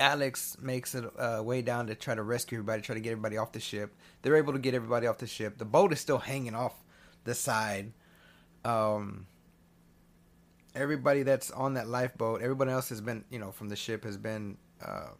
Alex 0.00 0.56
makes 0.60 0.94
it 0.94 1.04
uh, 1.18 1.42
way 1.44 1.60
down 1.60 1.86
to 1.88 1.94
try 1.94 2.14
to 2.14 2.22
rescue 2.22 2.56
everybody, 2.58 2.80
try 2.80 2.94
to 2.94 3.00
get 3.00 3.10
everybody 3.10 3.36
off 3.36 3.52
the 3.52 3.60
ship. 3.60 3.94
They're 4.22 4.36
able 4.36 4.54
to 4.54 4.58
get 4.58 4.72
everybody 4.74 5.06
off 5.06 5.18
the 5.18 5.26
ship. 5.26 5.58
The 5.58 5.66
boat 5.66 5.92
is 5.92 6.00
still 6.00 6.18
hanging 6.18 6.54
off 6.54 6.74
the 7.24 7.34
side. 7.34 7.92
Um, 8.64 9.26
everybody 10.74 11.22
that's 11.22 11.50
on 11.50 11.74
that 11.74 11.86
lifeboat, 11.86 12.40
everybody 12.40 12.70
else 12.70 12.88
has 12.88 13.02
been, 13.02 13.24
you 13.30 13.38
know, 13.38 13.52
from 13.52 13.68
the 13.68 13.76
ship 13.76 14.04
has 14.04 14.16
been 14.16 14.56
uh, 14.82 15.10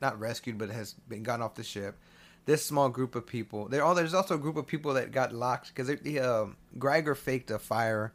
not 0.00 0.18
rescued, 0.18 0.56
but 0.56 0.70
has 0.70 0.94
been 1.08 1.22
gotten 1.22 1.42
off 1.42 1.54
the 1.54 1.62
ship. 1.62 1.98
This 2.46 2.64
small 2.64 2.88
group 2.88 3.14
of 3.14 3.26
people, 3.26 3.68
there. 3.68 3.82
There's 3.94 4.14
also 4.14 4.36
a 4.36 4.38
group 4.38 4.56
of 4.56 4.66
people 4.66 4.94
that 4.94 5.12
got 5.12 5.34
locked 5.34 5.68
because 5.68 5.94
the 6.00 6.20
uh, 6.20 6.46
Greiger 6.78 7.14
faked 7.14 7.50
a 7.50 7.58
fire 7.58 8.14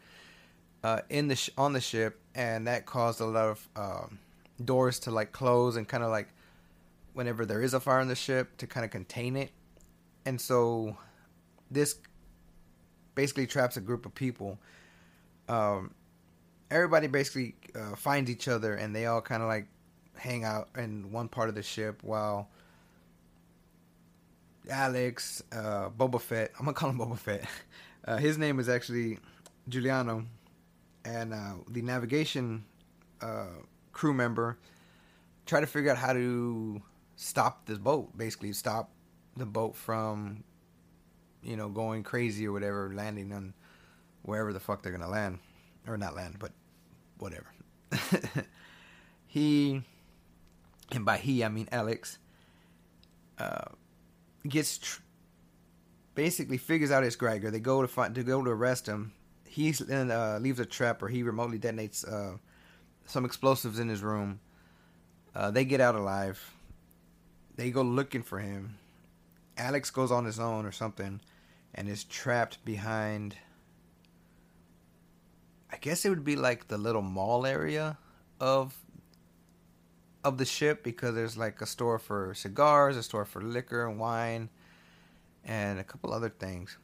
uh, 0.84 1.02
in 1.12 1.28
the 1.28 1.36
sh- 1.36 1.52
on 1.56 1.74
the 1.74 1.82
ship, 1.82 2.20
and 2.34 2.66
that 2.66 2.88
caused 2.88 3.22
a 3.22 3.26
lot 3.26 3.46
of 3.46 3.70
um, 3.76 4.18
doors 4.64 5.00
to 5.00 5.12
like 5.12 5.32
close 5.32 5.76
and 5.76 5.88
kind 5.88 6.04
of 6.04 6.10
like 6.10 6.30
whenever 7.14 7.46
there 7.46 7.62
is 7.62 7.74
a 7.74 7.80
fire 7.80 8.00
on 8.00 8.08
the 8.08 8.16
ship 8.16 8.58
to 8.58 8.68
kind 8.68 8.84
of 8.84 8.92
contain 8.92 9.36
it. 9.36 9.52
And 10.26 10.40
so 10.40 10.98
this 11.70 11.98
basically 13.16 13.48
traps 13.48 13.78
a 13.78 13.82
group 13.82 14.06
of 14.06 14.16
people. 14.16 14.58
Um, 15.48 15.94
everybody 16.72 17.08
basically 17.08 17.56
uh, 17.76 17.96
finds 17.96 18.30
each 18.30 18.48
other 18.48 18.74
and 18.74 18.96
they 18.96 19.06
all 19.06 19.22
kind 19.22 19.44
of 19.44 19.48
like 19.48 19.68
hang 20.16 20.44
out 20.44 20.70
in 20.78 21.12
one 21.12 21.28
part 21.28 21.50
of 21.50 21.56
the 21.56 21.64
ship 21.64 22.02
while 22.04 22.50
Alex, 24.70 25.44
uh, 25.52 25.90
Boba 25.90 26.22
Fett, 26.22 26.52
I'm 26.60 26.66
gonna 26.66 26.74
call 26.74 26.90
him 26.90 27.00
Boba 27.00 27.18
Fett. 27.18 27.48
Uh, 28.06 28.18
his 28.18 28.38
name 28.38 28.60
is 28.60 28.68
actually 28.68 29.18
Juliano, 29.70 30.26
and 31.06 31.34
uh, 31.34 31.54
the 31.70 31.82
navigation 31.82 32.66
uh, 33.22 33.46
crew 33.94 34.14
member 34.14 34.58
try 35.46 35.60
to 35.60 35.68
figure 35.68 35.92
out 35.92 35.98
how 35.98 36.14
to 36.14 36.82
stop 37.16 37.66
this 37.66 37.78
boat. 37.78 38.18
Basically, 38.18 38.54
stop 38.54 38.92
the 39.38 39.46
boat 39.46 39.76
from, 39.76 40.44
you 41.44 41.56
know, 41.56 41.70
going 41.70 42.04
crazy 42.04 42.48
or 42.48 42.52
whatever, 42.52 42.92
landing 42.94 43.34
on 43.34 43.54
wherever 44.24 44.54
the 44.54 44.60
fuck 44.60 44.82
they're 44.82 44.92
gonna 44.92 45.10
land, 45.10 45.40
or 45.88 45.98
not 45.98 46.16
land, 46.16 46.38
but 46.40 46.52
whatever. 47.18 47.48
he, 49.28 49.82
and 50.92 51.06
by 51.06 51.18
he 51.18 51.44
I 51.44 51.50
mean 51.50 51.68
Alex, 51.72 52.18
uh, 53.38 53.66
gets 54.48 54.78
tr- 54.78 55.02
basically 56.16 56.58
figures 56.58 56.92
out 56.92 57.04
it's 57.04 57.16
Greiger. 57.16 57.52
They 57.52 57.60
go 57.60 57.82
to 57.82 57.88
find 57.88 58.16
to 58.16 58.24
go 58.24 58.44
to 58.44 58.50
arrest 58.50 58.88
him. 58.88 59.14
He 59.48 59.74
uh, 59.92 60.40
leaves 60.40 60.60
a 60.60 60.66
trap, 60.66 61.04
or 61.04 61.10
he 61.10 61.22
remotely 61.22 61.60
detonates 61.60 62.08
uh, 62.12 62.38
some 63.06 63.26
explosives 63.26 63.80
in 63.80 63.90
his 63.90 64.02
room. 64.02 64.40
Uh, 65.36 65.52
they 65.52 65.66
get 65.66 65.82
out 65.82 65.96
alive. 65.96 66.54
They 67.56 67.72
go 67.72 67.82
looking 67.82 68.24
for 68.24 68.40
him. 68.40 68.78
Alex 69.58 69.90
goes 69.90 70.12
on 70.12 70.26
his 70.26 70.40
own 70.40 70.66
or 70.66 70.72
something, 70.72 71.22
and 71.76 71.88
is 71.88 72.04
trapped 72.04 72.64
behind. 72.66 73.36
I 75.72 75.78
guess 75.78 76.06
it 76.06 76.10
would 76.10 76.24
be 76.24 76.36
like 76.36 76.68
the 76.68 76.78
little 76.78 77.02
mall 77.02 77.46
area 77.46 77.98
of 78.40 78.76
of 80.24 80.38
the 80.38 80.46
ship 80.46 80.84
because 80.84 81.16
there's 81.16 81.38
like 81.38 81.62
a 81.62 81.66
store 81.66 82.00
for 82.00 82.34
cigars, 82.34 82.96
a 82.96 83.04
store 83.04 83.26
for 83.26 83.42
liquor 83.42 83.86
and 83.86 84.00
wine, 84.00 84.50
and 85.44 85.80
a 85.80 85.84
couple 85.84 86.14
other 86.14 86.30
things. 86.30 86.78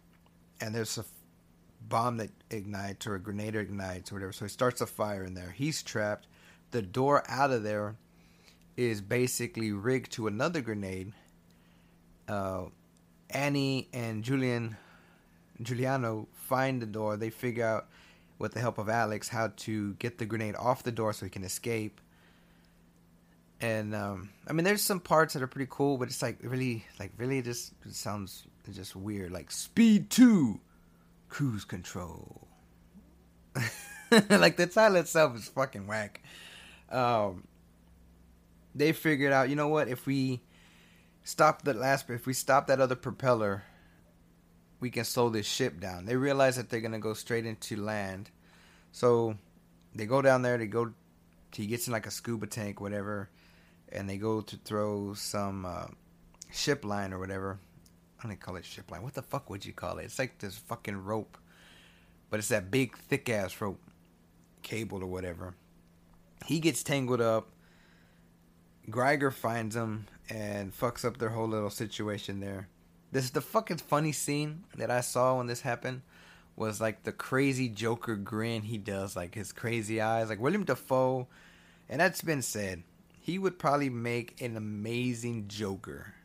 And 0.61 0.75
there's 0.75 0.97
a 0.97 1.05
bomb 1.87 2.17
that 2.17 2.29
ignites 2.49 3.07
or 3.07 3.15
a 3.15 3.19
grenade 3.19 3.55
ignites 3.55 4.11
or 4.11 4.15
whatever. 4.15 4.33
So 4.33 4.45
he 4.45 4.49
starts 4.49 4.81
a 4.81 4.87
fire 4.87 5.23
in 5.23 5.33
there. 5.33 5.51
He's 5.51 5.81
trapped. 5.81 6.27
The 6.71 6.81
door 6.81 7.23
out 7.27 7.51
of 7.51 7.63
there 7.63 7.95
is 8.77 9.01
basically 9.01 9.71
rigged 9.71 10.11
to 10.13 10.27
another 10.27 10.61
grenade. 10.61 11.13
Uh, 12.27 12.65
Annie 13.29 13.89
and 13.93 14.23
Julian 14.23 14.77
Juliano 15.61 16.27
find 16.33 16.81
the 16.81 16.85
door. 16.85 17.17
They 17.17 17.29
figure 17.29 17.65
out, 17.65 17.87
with 18.37 18.53
the 18.53 18.59
help 18.61 18.77
of 18.77 18.87
Alex, 18.87 19.27
how 19.27 19.51
to 19.57 19.93
get 19.95 20.17
the 20.17 20.25
grenade 20.25 20.55
off 20.55 20.83
the 20.83 20.91
door 20.91 21.11
so 21.11 21.25
he 21.25 21.29
can 21.29 21.43
escape. 21.43 21.99
And 23.59 23.93
um, 23.93 24.29
I 24.47 24.53
mean, 24.53 24.63
there's 24.63 24.81
some 24.81 25.01
parts 25.01 25.33
that 25.33 25.43
are 25.43 25.47
pretty 25.47 25.67
cool, 25.69 25.97
but 25.97 26.07
it's 26.07 26.21
like 26.21 26.37
really, 26.41 26.85
like 26.99 27.11
really, 27.17 27.41
just 27.41 27.73
sounds 27.91 28.43
just 28.71 28.95
weird. 28.95 29.31
Like 29.33 29.51
Speed 29.51 30.09
Two, 30.09 30.61
Cruise 31.29 31.65
Control. 31.65 32.47
like 34.29 34.57
the 34.57 34.67
title 34.67 34.97
itself 34.97 35.35
is 35.35 35.47
fucking 35.47 35.87
whack. 35.87 36.21
Um, 36.89 37.47
they 38.75 38.91
figured 38.91 39.31
out, 39.31 39.49
you 39.49 39.55
know 39.55 39.67
what? 39.67 39.87
If 39.87 40.05
we 40.05 40.41
stop 41.23 41.61
the 41.61 41.73
last, 41.73 42.09
if 42.09 42.25
we 42.25 42.33
stop 42.33 42.67
that 42.67 42.79
other 42.79 42.95
propeller, 42.95 43.63
we 44.79 44.89
can 44.89 45.05
slow 45.05 45.29
this 45.29 45.45
ship 45.45 45.79
down. 45.79 46.05
They 46.05 46.15
realize 46.15 46.55
that 46.55 46.69
they're 46.69 46.81
gonna 46.81 46.99
go 46.99 47.13
straight 47.13 47.45
into 47.45 47.75
land, 47.75 48.31
so 48.91 49.35
they 49.93 50.05
go 50.05 50.21
down 50.21 50.41
there. 50.41 50.57
They 50.57 50.67
go. 50.67 50.93
He 51.53 51.67
gets 51.67 51.87
in 51.87 51.93
like 51.93 52.07
a 52.07 52.11
scuba 52.11 52.47
tank, 52.47 52.79
whatever, 52.79 53.29
and 53.91 54.09
they 54.09 54.17
go 54.17 54.41
to 54.41 54.57
throw 54.57 55.13
some 55.13 55.65
uh, 55.65 55.87
ship 56.51 56.85
line 56.85 57.13
or 57.13 57.19
whatever. 57.19 57.59
I 58.19 58.23
don't 58.23 58.33
even 58.33 58.41
call 58.41 58.57
it 58.57 58.65
ship 58.65 58.91
line. 58.91 59.01
What 59.01 59.13
the 59.13 59.21
fuck 59.21 59.49
would 59.49 59.65
you 59.65 59.71
call 59.71 59.97
it? 59.97 60.05
It's 60.05 60.19
like 60.19 60.39
this 60.39 60.57
fucking 60.57 61.05
rope, 61.05 61.37
but 62.29 62.39
it's 62.39 62.49
that 62.49 62.69
big 62.69 62.97
thick 62.97 63.29
ass 63.29 63.59
rope, 63.61 63.79
cable 64.61 65.01
or 65.01 65.07
whatever. 65.07 65.55
He 66.45 66.59
gets 66.59 66.83
tangled 66.83 67.21
up. 67.21 67.47
Greiger 68.89 69.31
finds 69.31 69.75
him 69.75 70.07
and 70.29 70.77
fucks 70.77 71.05
up 71.05 71.17
their 71.17 71.29
whole 71.29 71.47
little 71.47 71.69
situation 71.69 72.41
there. 72.41 72.67
This 73.11 73.23
is 73.23 73.31
the 73.31 73.41
fucking 73.41 73.77
funny 73.77 74.11
scene 74.11 74.65
that 74.75 74.91
I 74.91 75.01
saw 75.01 75.37
when 75.37 75.47
this 75.47 75.61
happened 75.61 76.01
was 76.57 76.81
like 76.81 77.03
the 77.03 77.13
crazy 77.13 77.69
Joker 77.69 78.17
grin 78.17 78.63
he 78.63 78.77
does, 78.77 79.15
like 79.15 79.33
his 79.33 79.53
crazy 79.53 80.01
eyes, 80.01 80.27
like 80.27 80.41
William 80.41 80.65
Dafoe. 80.65 81.27
And 81.87 82.01
that's 82.01 82.21
been 82.21 82.41
said. 82.41 82.83
He 83.21 83.39
would 83.39 83.57
probably 83.57 83.89
make 83.89 84.41
an 84.41 84.57
amazing 84.57 85.47
Joker 85.47 86.15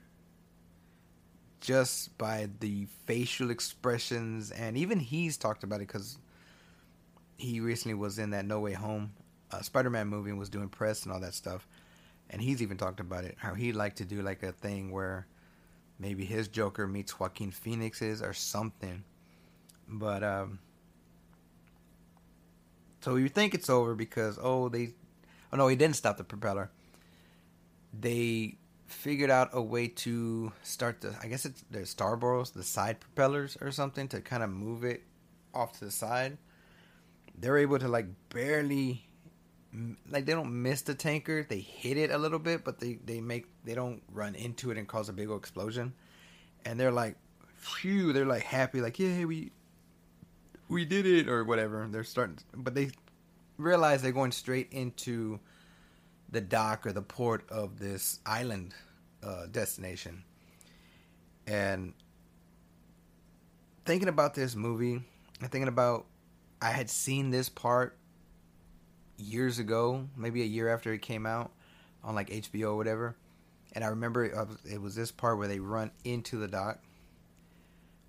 just 1.64 2.16
by 2.18 2.48
the 2.60 2.86
facial 3.06 3.50
expressions, 3.50 4.50
and 4.50 4.76
even 4.76 5.00
he's 5.00 5.38
talked 5.38 5.64
about 5.64 5.76
it 5.76 5.88
because 5.88 6.18
he 7.38 7.60
recently 7.60 7.94
was 7.94 8.18
in 8.18 8.30
that 8.30 8.44
No 8.44 8.60
Way 8.60 8.74
Home 8.74 9.12
uh, 9.50 9.62
Spider-Man 9.62 10.06
movie 10.06 10.28
and 10.28 10.38
was 10.38 10.50
doing 10.50 10.68
press 10.68 11.04
and 11.04 11.12
all 11.12 11.20
that 11.20 11.32
stuff, 11.32 11.66
and 12.28 12.42
he's 12.42 12.60
even 12.60 12.76
talked 12.76 13.00
about 13.00 13.24
it 13.24 13.36
how 13.38 13.54
he'd 13.54 13.72
like 13.72 13.96
to 13.96 14.04
do 14.04 14.20
like 14.20 14.42
a 14.42 14.52
thing 14.52 14.92
where 14.92 15.26
maybe 15.98 16.26
his 16.26 16.48
Joker 16.48 16.86
meets 16.86 17.18
Joaquin 17.18 17.50
Phoenix's 17.50 18.20
or 18.20 18.34
something, 18.34 19.02
but 19.88 20.22
um. 20.22 20.58
So 23.00 23.16
you 23.16 23.28
think 23.28 23.54
it's 23.54 23.68
over 23.70 23.94
because 23.94 24.38
oh 24.40 24.68
they, 24.68 24.92
oh 25.52 25.56
no 25.56 25.68
he 25.68 25.76
didn't 25.76 25.96
stop 25.96 26.18
the 26.18 26.24
propeller. 26.24 26.70
They 27.98 28.56
figured 28.86 29.30
out 29.30 29.50
a 29.52 29.62
way 29.62 29.88
to 29.88 30.52
start 30.62 31.00
the 31.00 31.14
I 31.22 31.26
guess 31.26 31.44
it's 31.44 31.64
the 31.70 31.80
starboards, 31.80 32.52
the 32.52 32.62
side 32.62 33.00
propellers 33.00 33.56
or 33.60 33.70
something 33.70 34.08
to 34.08 34.20
kind 34.20 34.42
of 34.42 34.50
move 34.50 34.84
it 34.84 35.02
off 35.52 35.78
to 35.78 35.84
the 35.84 35.90
side. 35.90 36.38
They're 37.36 37.58
able 37.58 37.78
to 37.78 37.88
like 37.88 38.06
barely 38.28 39.06
like 40.08 40.24
they 40.24 40.32
don't 40.32 40.62
miss 40.62 40.82
the 40.82 40.94
tanker, 40.94 41.44
they 41.48 41.58
hit 41.58 41.96
it 41.96 42.10
a 42.10 42.18
little 42.18 42.38
bit, 42.38 42.64
but 42.64 42.78
they 42.78 42.98
they 43.04 43.20
make 43.20 43.46
they 43.64 43.74
don't 43.74 44.02
run 44.12 44.34
into 44.34 44.70
it 44.70 44.78
and 44.78 44.86
cause 44.86 45.08
a 45.08 45.12
big 45.12 45.28
old 45.30 45.40
explosion. 45.40 45.94
And 46.64 46.78
they're 46.78 46.92
like 46.92 47.16
phew, 47.56 48.12
they're 48.12 48.26
like 48.26 48.42
happy 48.42 48.80
like 48.80 48.98
yeah, 48.98 49.24
we 49.24 49.50
we 50.68 50.84
did 50.84 51.06
it 51.06 51.28
or 51.28 51.44
whatever. 51.44 51.86
They're 51.90 52.04
starting, 52.04 52.38
but 52.54 52.74
they 52.74 52.90
realize 53.56 54.02
they're 54.02 54.12
going 54.12 54.32
straight 54.32 54.72
into 54.72 55.40
the 56.34 56.40
dock 56.40 56.84
or 56.84 56.92
the 56.92 57.00
port 57.00 57.48
of 57.48 57.78
this 57.78 58.18
island 58.26 58.74
uh, 59.22 59.46
destination. 59.50 60.24
And 61.46 61.94
thinking 63.86 64.08
about 64.08 64.34
this 64.34 64.56
movie, 64.56 65.00
and 65.40 65.50
thinking 65.50 65.68
about 65.68 66.06
I 66.60 66.70
had 66.70 66.90
seen 66.90 67.30
this 67.30 67.48
part 67.48 67.96
years 69.16 69.58
ago, 69.58 70.08
maybe 70.16 70.42
a 70.42 70.46
year 70.46 70.68
after 70.68 70.92
it 70.92 71.02
came 71.02 71.24
out 71.24 71.52
on 72.02 72.14
like 72.14 72.30
HBO 72.30 72.72
or 72.72 72.76
whatever. 72.76 73.16
And 73.72 73.84
I 73.84 73.88
remember 73.88 74.24
it, 74.24 74.34
it 74.64 74.80
was 74.80 74.94
this 74.94 75.12
part 75.12 75.38
where 75.38 75.48
they 75.48 75.60
run 75.60 75.92
into 76.04 76.36
the 76.38 76.48
dock. 76.48 76.82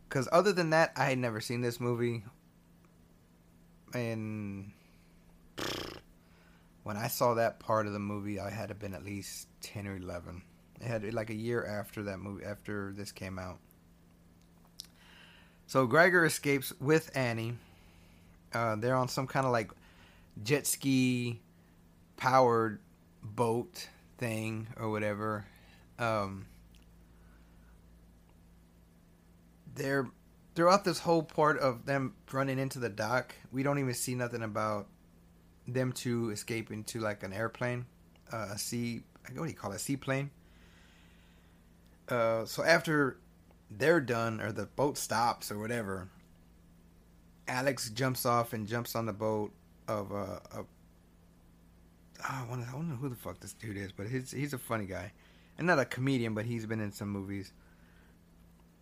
Because 0.09 0.27
other 0.31 0.51
than 0.51 0.71
that, 0.71 0.93
I 0.95 1.05
had 1.05 1.17
never 1.17 1.41
seen 1.41 1.61
this 1.61 1.79
movie. 1.79 2.23
And 3.93 4.71
when 6.85 6.97
I 6.97 7.07
saw 7.07 7.33
that 7.33 7.59
part 7.59 7.87
of 7.87 7.93
the 7.93 7.99
movie, 7.99 8.39
I 8.39 8.51
had 8.51 8.69
to 8.69 8.75
been 8.75 8.93
at 8.93 9.03
least 9.03 9.47
10 9.61 9.87
or 9.87 9.97
11. 9.97 10.43
It 10.79 10.85
had 10.85 11.13
like 11.15 11.31
a 11.31 11.35
year 11.35 11.65
after 11.65 12.03
that 12.03 12.19
movie, 12.19 12.45
after 12.45 12.93
this 12.95 13.11
came 13.11 13.39
out. 13.39 13.57
So 15.65 15.87
Gregor 15.87 16.23
escapes 16.25 16.71
with 16.79 17.09
Annie. 17.17 17.55
Uh, 18.53 18.75
they're 18.75 18.95
on 18.95 19.07
some 19.07 19.25
kind 19.25 19.47
of 19.47 19.51
like 19.51 19.71
jet 20.43 20.67
ski 20.67 21.41
powered 22.17 22.79
boat 23.23 23.89
thing 24.19 24.67
or 24.77 24.91
whatever. 24.91 25.43
Um, 25.97 26.45
they're 29.73 30.07
throughout 30.53 30.83
this 30.83 30.99
whole 30.99 31.23
part 31.23 31.57
of 31.57 31.87
them 31.87 32.13
running 32.31 32.59
into 32.59 32.77
the 32.77 32.89
dock. 32.89 33.33
We 33.51 33.63
don't 33.63 33.79
even 33.79 33.95
see 33.95 34.13
nothing 34.13 34.43
about 34.43 34.85
them 35.67 35.91
to 35.91 36.29
escape 36.29 36.71
into 36.71 36.99
like 36.99 37.23
an 37.23 37.33
airplane, 37.33 37.85
uh, 38.31 38.49
a 38.53 38.57
sea. 38.57 39.03
What 39.33 39.45
do 39.45 39.49
you 39.49 39.55
call 39.55 39.71
it? 39.71 39.75
A 39.75 39.79
seaplane. 39.79 40.29
Uh, 42.07 42.45
so 42.45 42.63
after 42.63 43.17
they're 43.71 43.99
done 43.99 44.39
or 44.39 44.51
the 44.51 44.65
boat 44.65 44.97
stops 44.97 45.51
or 45.51 45.57
whatever, 45.57 46.09
Alex 47.47 47.89
jumps 47.89 48.25
off 48.25 48.53
and 48.53 48.67
jumps 48.67 48.95
on 48.95 49.05
the 49.05 49.13
boat 49.13 49.51
of 49.87 50.11
uh, 50.11 50.39
a. 50.53 50.65
Oh, 52.27 52.47
I, 52.49 52.53
I 52.53 52.71
don't 52.71 52.89
know 52.89 52.95
who 52.95 53.09
the 53.09 53.15
fuck 53.15 53.39
this 53.39 53.53
dude 53.53 53.77
is, 53.77 53.91
but 53.91 54.07
he's 54.07 54.31
he's 54.31 54.53
a 54.53 54.57
funny 54.57 54.85
guy, 54.85 55.11
and 55.57 55.67
not 55.67 55.79
a 55.79 55.85
comedian, 55.85 56.33
but 56.33 56.45
he's 56.45 56.65
been 56.65 56.79
in 56.79 56.91
some 56.91 57.09
movies. 57.09 57.51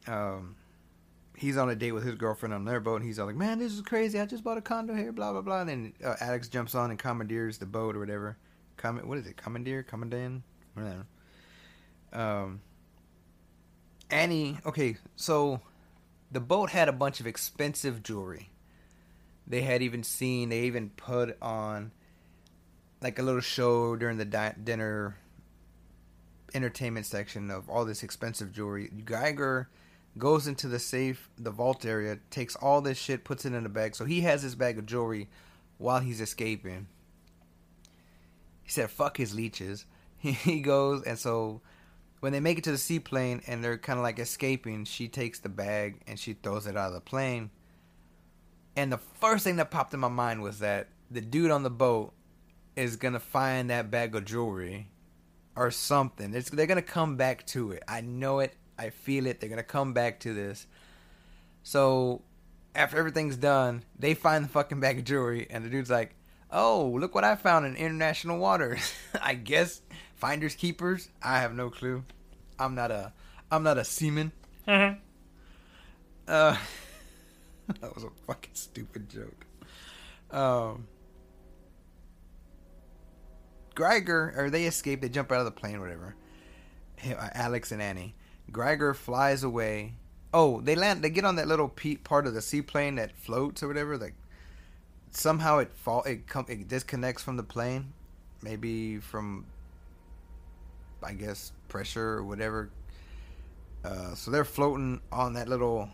Um, 0.08 0.56
he's 1.38 1.58
on 1.58 1.70
a 1.70 1.76
date 1.76 1.92
with 1.92 2.04
his 2.04 2.16
girlfriend 2.16 2.54
on 2.54 2.66
their 2.66 2.80
boat, 2.80 2.98
and 2.98 3.06
he's 3.06 3.20
all 3.20 3.26
like, 3.26 3.36
"Man, 3.36 3.60
this 3.60 3.74
is 3.74 3.82
crazy! 3.82 4.20
I 4.20 4.26
just 4.26 4.44
bought 4.44 4.58
a 4.58 4.62
condo 4.62 4.94
here, 4.94 5.12
blah 5.12 5.32
blah 5.32 5.42
blah." 5.42 5.62
And 5.62 5.70
then 5.70 5.94
uh, 6.04 6.16
Alex 6.20 6.48
jumps 6.48 6.76
on 6.76 6.90
and 6.90 7.00
commandeers 7.00 7.58
the 7.58 7.66
boat 7.66 7.96
or 7.96 8.00
whatever. 8.00 8.38
What 8.82 9.18
is 9.18 9.28
it? 9.28 9.38
Commandeer? 9.38 9.84
Commandant? 9.84 10.44
Whatever. 10.74 11.06
Um, 12.12 12.62
Annie. 14.10 14.60
Okay, 14.66 14.98
so 15.16 15.62
the 16.32 16.40
boat 16.40 16.70
had 16.70 16.90
a 16.90 16.94
bunch 16.94 17.20
of 17.20 17.28
expensive 17.28 18.04
jewelry. 18.04 18.50
They 19.48 19.62
had 19.62 19.82
even 19.82 20.04
seen. 20.04 20.50
They 20.50 20.62
even 20.62 20.90
put 20.90 21.38
on 21.42 21.92
like 23.02 23.20
a 23.20 23.24
little 23.24 23.42
show 23.42 23.96
during 23.96 24.18
the 24.18 24.26
di- 24.26 24.56
dinner 24.64 25.18
entertainment 26.54 27.06
section 27.06 27.50
of 27.50 27.70
all 27.70 27.86
this 27.86 28.04
expensive 28.04 28.52
jewelry. 28.52 28.90
Geiger 29.06 29.70
goes 30.18 30.48
into 30.48 30.68
the 30.68 30.80
safe, 30.80 31.30
the 31.38 31.52
vault 31.52 31.86
area, 31.86 32.20
takes 32.30 32.56
all 32.56 32.82
this 32.82 32.98
shit, 32.98 33.24
puts 33.24 33.46
it 33.46 33.54
in 33.54 33.66
a 33.66 33.70
bag. 33.70 33.96
So 33.96 34.06
he 34.06 34.22
has 34.22 34.42
his 34.42 34.56
bag 34.56 34.78
of 34.78 34.86
jewelry 34.86 35.30
while 35.78 36.00
he's 36.00 36.22
escaping. 36.22 36.88
He 38.64 38.70
said, 38.70 38.90
"Fuck 38.90 39.18
his 39.18 39.34
leeches." 39.34 39.86
He 40.24 40.62
goes, 40.62 41.04
and 41.04 41.20
so 41.20 41.62
when 42.22 42.32
they 42.32 42.40
make 42.40 42.58
it 42.58 42.64
to 42.64 42.72
the 42.72 42.78
seaplane 42.78 43.42
and 43.48 43.62
they're 43.62 43.78
kind 43.78 44.00
of 44.00 44.04
like 44.04 44.18
escaping, 44.18 44.86
she 44.86 45.10
takes 45.10 45.40
the 45.40 45.50
bag 45.50 46.00
and 46.08 46.18
she 46.18 46.32
throws 46.32 46.66
it 46.66 46.78
out 46.78 46.88
of 46.88 46.94
the 46.94 47.02
plane. 47.02 47.50
And 48.78 48.90
the 48.90 48.98
first 49.20 49.44
thing 49.44 49.58
that 49.58 49.72
popped 49.72 49.94
in 49.94 50.00
my 50.00 50.08
mind 50.08 50.42
was 50.42 50.60
that 50.60 50.88
the 51.12 51.20
dude 51.20 51.52
on 51.52 51.64
the 51.64 51.70
boat 51.70 52.14
is 52.78 52.96
gonna 52.96 53.20
find 53.20 53.70
that 53.70 53.92
bag 53.92 54.16
of 54.16 54.24
jewelry 54.24 54.88
or 55.58 55.70
something. 55.70 56.34
It's, 56.34 56.50
they're 56.50 56.66
gonna 56.66 56.82
come 56.82 57.18
back 57.18 57.46
to 57.48 57.74
it. 57.74 57.84
I 57.90 58.00
know 58.00 58.40
it. 58.40 58.56
I 58.78 58.90
feel 58.90 59.26
it. 59.28 59.40
They're 59.40 59.50
gonna 59.50 59.64
come 59.64 59.94
back 59.94 60.20
to 60.22 60.34
this. 60.34 60.68
So 61.64 62.22
after 62.76 62.98
everything's 62.98 63.38
done, 63.38 63.84
they 63.98 64.14
find 64.14 64.46
the 64.46 64.50
fucking 64.50 64.80
bag 64.80 65.00
of 65.00 65.06
jewelry, 65.06 65.48
and 65.50 65.64
the 65.64 65.70
dude's 65.70 65.90
like, 65.90 66.16
"Oh, 66.52 66.96
look 67.00 67.16
what 67.16 67.24
I 67.24 67.36
found 67.36 67.66
in 67.66 67.76
international 67.76 68.38
waters." 68.38 68.94
I 69.22 69.36
guess 69.36 69.82
finders 70.16 70.56
keepers. 70.56 71.10
I 71.22 71.40
have 71.40 71.54
no 71.54 71.70
clue. 71.70 72.04
I'm 72.60 72.76
not 72.76 72.92
a 72.92 73.14
I'm 73.52 73.64
not 73.64 73.78
a 73.78 73.84
seaman. 73.84 74.32
Uh, 76.28 76.58
that 77.82 77.94
was 77.94 78.04
a 78.04 78.10
fucking 78.26 78.56
stupid 78.56 79.10
joke. 79.10 79.46
Um, 80.32 80.88
Greiger, 83.76 84.36
or 84.38 84.50
they 84.50 84.66
escape. 84.66 85.02
They 85.02 85.10
jump 85.10 85.32
out 85.32 85.40
of 85.40 85.46
the 85.46 85.52
plane, 85.52 85.80
whatever. 85.80 86.16
Alex 87.34 87.72
and 87.72 87.82
Annie. 87.82 88.16
Greiger 88.52 88.96
flies 88.96 89.44
away. 89.44 89.94
Oh, 90.34 90.62
they 90.62 90.76
land. 90.76 91.04
They 91.04 91.10
get 91.10 91.26
on 91.26 91.36
that 91.36 91.48
little 91.48 91.70
pe- 91.70 91.96
part 91.96 92.28
of 92.28 92.34
the 92.34 92.42
seaplane 92.42 92.96
that 92.96 93.16
floats 93.16 93.64
or 93.64 93.68
whatever. 93.68 93.98
Like 93.98 94.16
somehow 95.12 95.60
it 95.60 95.72
fall. 95.74 96.04
It 96.04 96.28
come. 96.28 96.46
It 96.50 96.68
disconnects 96.68 97.24
from 97.24 97.38
the 97.38 97.44
plane. 97.44 97.94
Maybe 98.42 99.00
from, 99.00 99.46
I 101.02 101.14
guess, 101.14 101.52
pressure 101.68 102.18
or 102.18 102.24
whatever. 102.24 102.70
Uh, 103.84 104.16
so 104.16 104.32
they're 104.32 104.46
floating 104.46 105.02
on 105.12 105.34
that 105.34 105.48
little 105.48 105.90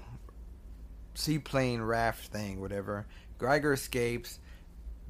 seaplane 1.16 1.82
raft 1.82 2.32
thing, 2.32 2.62
whatever. 2.62 3.06
Greiger 3.40 3.74
escapes, 3.74 4.40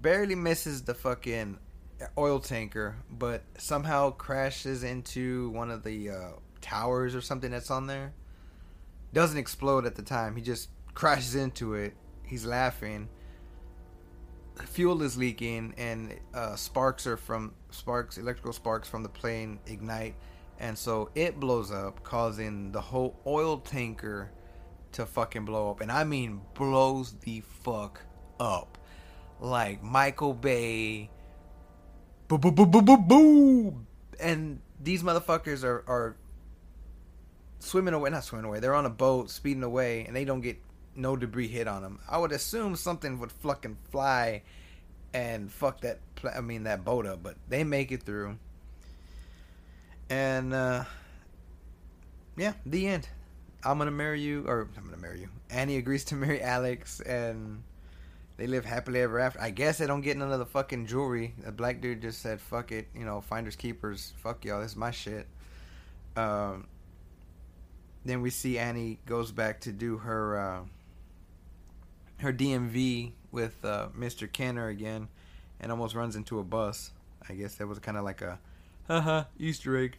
barely 0.02 0.36
misses 0.36 0.84
the 0.84 0.94
fucking 0.94 1.58
oil 2.18 2.40
tanker, 2.40 2.96
but 3.10 3.44
somehow 3.58 4.12
crashes 4.12 4.84
into 4.84 5.50
one 5.52 5.72
of 5.72 5.84
the 5.84 6.10
uh, 6.10 6.32
towers 6.62 7.16
or 7.16 7.22
something 7.22 7.52
that's 7.52 7.72
on 7.72 7.88
there. 7.88 8.14
Doesn't 9.14 9.38
explode 9.38 9.86
at 9.86 9.96
the 9.96 10.02
time. 10.04 10.36
He 10.36 10.42
just 10.42 10.70
crashes 10.94 11.36
into 11.36 11.74
it. 11.74 11.96
He's 12.24 12.46
laughing. 12.46 13.10
Fuel 14.66 15.02
is 15.04 15.18
leaking, 15.18 15.74
and 15.78 16.20
uh, 16.34 16.56
sparks 16.56 17.08
are 17.08 17.18
from 17.18 17.54
sparks, 17.72 18.18
electrical 18.18 18.54
sparks 18.54 18.88
from 18.88 19.04
the 19.04 19.10
plane 19.10 19.60
ignite, 19.68 20.16
and 20.60 20.78
so 20.78 21.10
it 21.16 21.40
blows 21.40 21.72
up, 21.72 22.04
causing 22.04 22.72
the 22.72 22.82
whole 22.82 23.16
oil 23.26 23.58
tanker 23.60 24.32
to 24.92 25.06
fucking 25.06 25.46
blow 25.46 25.72
up. 25.72 25.82
And 25.82 25.92
I 25.92 26.04
mean, 26.04 26.42
blows 26.56 27.14
the 27.22 27.42
fuck 27.42 28.02
up, 28.40 28.78
like 29.40 29.82
Michael 29.82 30.34
Bay. 30.34 31.10
Boo 32.28 32.38
boo 32.38 32.52
boo 32.52 32.66
boo 32.66 32.82
boo 32.82 32.98
boo. 32.98 33.86
And 34.20 34.60
these 34.82 35.04
motherfuckers 35.04 35.64
are 35.64 35.84
are 35.88 36.18
swimming 37.60 37.94
away, 37.94 38.10
not 38.10 38.24
swimming 38.24 38.46
away. 38.46 38.60
They're 38.60 38.76
on 38.76 38.86
a 38.86 38.90
boat, 38.90 39.30
speeding 39.30 39.64
away, 39.64 40.06
and 40.06 40.16
they 40.16 40.26
don't 40.26 40.42
get 40.42 40.58
no 40.96 41.16
debris 41.16 41.48
hit 41.48 41.68
on 41.68 41.82
them. 41.82 42.00
I 42.10 42.18
would 42.18 42.32
assume 42.32 42.76
something 42.76 43.20
would 43.20 43.32
fucking 43.32 43.78
fly 43.92 44.42
and 45.14 45.52
fuck 45.52 45.82
that. 45.82 46.00
Pl- 46.16 46.32
I 46.36 46.42
mean 46.42 46.64
that 46.64 46.84
boat 46.84 47.06
up, 47.06 47.24
but 47.24 47.36
they 47.48 47.64
make 47.64 47.92
it 47.92 48.04
through. 48.04 48.38
And 50.10 50.54
uh, 50.54 50.86
yeah, 52.38 52.54
the 52.66 52.88
end. 52.88 53.08
I'm 53.64 53.78
gonna 53.78 53.92
marry 53.92 54.22
you, 54.22 54.46
or 54.48 54.70
I'm 54.78 54.86
gonna 54.86 55.02
marry 55.02 55.20
you. 55.20 55.30
Annie 55.50 55.78
agrees 55.78 56.06
to 56.06 56.16
marry 56.16 56.42
Alex, 56.42 57.02
and 57.02 57.64
they 58.38 58.48
live 58.48 58.64
happily 58.64 59.02
ever 59.02 59.20
after. 59.20 59.42
I 59.42 59.50
guess 59.50 59.78
they 59.78 59.88
don't 59.88 60.02
get 60.02 60.18
none 60.18 60.32
of 60.32 60.40
the 60.40 60.46
fucking 60.46 60.88
jewelry. 60.88 61.34
The 61.44 61.52
black 61.52 61.82
dude 61.82 62.02
just 62.02 62.22
said, 62.22 62.40
"Fuck 62.40 62.72
it," 62.72 62.88
you 62.96 63.04
know, 63.04 63.22
finders 63.22 63.56
keepers. 63.56 64.14
Fuck 64.18 64.46
y'all. 64.46 64.62
This 64.62 64.72
is 64.72 64.78
my 64.78 64.92
shit. 64.92 65.28
Um, 66.16 66.68
then 68.10 68.22
we 68.22 68.30
see 68.30 68.58
Annie 68.58 69.00
goes 69.06 69.32
back 69.32 69.62
to 69.62 69.72
do 69.72 69.98
her 69.98 70.40
uh, 70.40 70.62
her 72.18 72.34
DMV 72.34 73.12
with 73.32 73.64
uh, 73.64 73.90
Mr. 73.98 74.32
Kenner 74.32 74.68
again, 74.68 75.08
and 75.60 75.72
almost 75.72 75.96
runs 75.96 76.16
into 76.16 76.40
a 76.40 76.44
bus. 76.44 76.92
I 77.30 77.34
guess 77.34 77.56
that 77.56 77.68
was 77.68 77.80
kind 77.80 77.98
of 77.98 78.04
like 78.04 78.22
a 78.22 78.40
haha 78.88 79.26
Easter 79.38 79.78
egg. 79.78 79.98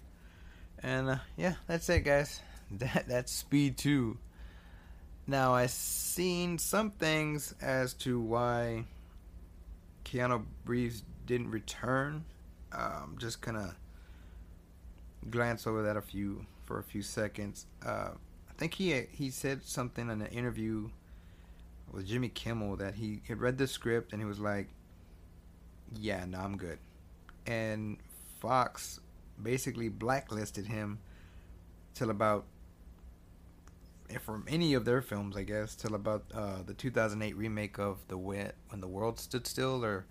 And 0.83 1.09
uh, 1.09 1.16
yeah, 1.37 1.55
that's 1.66 1.88
it, 1.88 2.01
guys. 2.01 2.40
That 2.73 3.09
that's 3.09 3.33
Speed 3.33 3.79
Two. 3.79 4.18
Now 5.27 5.55
I've 5.55 5.73
seen 5.73 6.57
some 6.57 6.92
things 6.92 7.53
as 7.61 7.94
to 7.94 8.20
why 8.20 8.85
Keanu 10.05 10.44
Reeves 10.64 11.03
didn't 11.27 11.51
return. 11.51 12.25
I'm 12.70 13.18
just 13.18 13.40
gonna 13.40 13.75
glance 15.29 15.66
over 15.66 15.83
that 15.83 15.96
a 15.96 16.01
few 16.01 16.46
for 16.70 16.78
a 16.78 16.85
few 16.85 17.02
seconds. 17.02 17.66
Uh, 17.85 18.11
I 18.48 18.52
think 18.56 18.74
he 18.74 18.92
he 19.11 19.30
said 19.30 19.64
something 19.64 20.09
in 20.09 20.20
an 20.20 20.28
interview 20.28 20.90
with 21.90 22.06
Jimmy 22.06 22.28
Kimmel 22.28 22.76
that 22.76 22.94
he 22.94 23.22
had 23.26 23.40
read 23.40 23.59
the 23.59 23.66
script 23.66 24.12
and 24.12 24.22
he 24.22 24.24
was 24.24 24.38
like, 24.38 24.68
"Yeah, 25.92 26.24
no, 26.26 26.38
I'm 26.38 26.56
good," 26.56 26.78
and 27.44 27.96
Fox 28.38 29.00
basically 29.42 29.88
blacklisted 29.88 30.66
him 30.66 31.00
till 31.92 32.11
about 32.11 32.44
from 34.20 34.44
any 34.46 34.74
of 34.74 34.85
their 34.85 35.02
films, 35.02 35.37
I 35.37 35.42
guess, 35.42 35.74
till 35.74 35.96
about 35.96 36.22
uh, 36.33 36.62
the 36.64 36.74
2008 36.74 37.37
remake 37.37 37.80
of 37.80 37.98
the 38.06 38.16
When 38.16 38.52
the 38.76 38.87
World 38.87 39.18
Stood 39.18 39.44
Still 39.44 39.85
or 39.85 40.06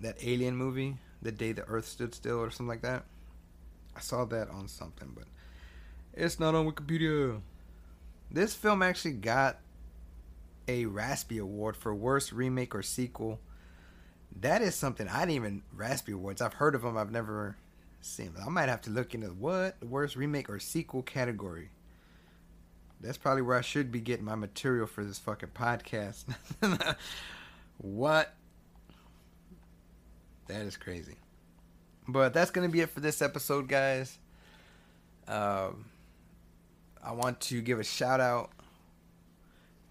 that 0.00 0.16
Alien 0.22 0.56
movie, 0.56 0.96
The 1.20 1.32
Day 1.32 1.52
the 1.52 1.64
Earth 1.64 1.86
Stood 1.86 2.14
Still 2.14 2.38
or 2.38 2.50
something 2.50 2.68
like 2.68 2.82
that. 2.82 3.04
I 3.94 4.00
saw 4.00 4.24
that 4.24 4.48
on 4.48 4.66
something, 4.66 5.12
but 5.14 5.24
it's 6.16 6.38
not 6.38 6.54
on 6.54 6.70
Wikipedia. 6.70 7.40
This 8.30 8.54
film 8.54 8.82
actually 8.82 9.12
got 9.14 9.58
a 10.66 10.84
Razzie 10.84 11.40
Award 11.40 11.76
for 11.76 11.94
worst 11.94 12.32
remake 12.32 12.74
or 12.74 12.82
sequel. 12.82 13.40
That 14.40 14.62
is 14.62 14.74
something 14.74 15.08
I 15.08 15.20
didn't 15.20 15.32
even 15.32 15.62
Razzie 15.76 16.14
Awards. 16.14 16.40
I've 16.40 16.54
heard 16.54 16.74
of 16.74 16.82
them. 16.82 16.96
I've 16.96 17.12
never 17.12 17.56
seen 18.00 18.34
them. 18.34 18.44
I 18.46 18.50
might 18.50 18.68
have 18.68 18.82
to 18.82 18.90
look 18.90 19.14
into 19.14 19.28
what 19.28 19.78
the 19.80 19.86
worst 19.86 20.16
remake 20.16 20.50
or 20.50 20.58
sequel 20.58 21.02
category. 21.02 21.70
That's 23.00 23.18
probably 23.18 23.42
where 23.42 23.58
I 23.58 23.62
should 23.62 23.92
be 23.92 24.00
getting 24.00 24.24
my 24.24 24.34
material 24.34 24.86
for 24.86 25.04
this 25.04 25.18
fucking 25.18 25.50
podcast. 25.50 26.24
what? 27.78 28.34
That 30.46 30.62
is 30.62 30.76
crazy. 30.76 31.16
But 32.08 32.34
that's 32.34 32.50
gonna 32.50 32.68
be 32.68 32.80
it 32.80 32.90
for 32.90 33.00
this 33.00 33.22
episode, 33.22 33.68
guys. 33.68 34.18
Um, 35.26 35.86
I 37.04 37.12
want 37.12 37.38
to 37.42 37.60
give 37.60 37.78
a 37.78 37.84
shout 37.84 38.18
out 38.18 38.50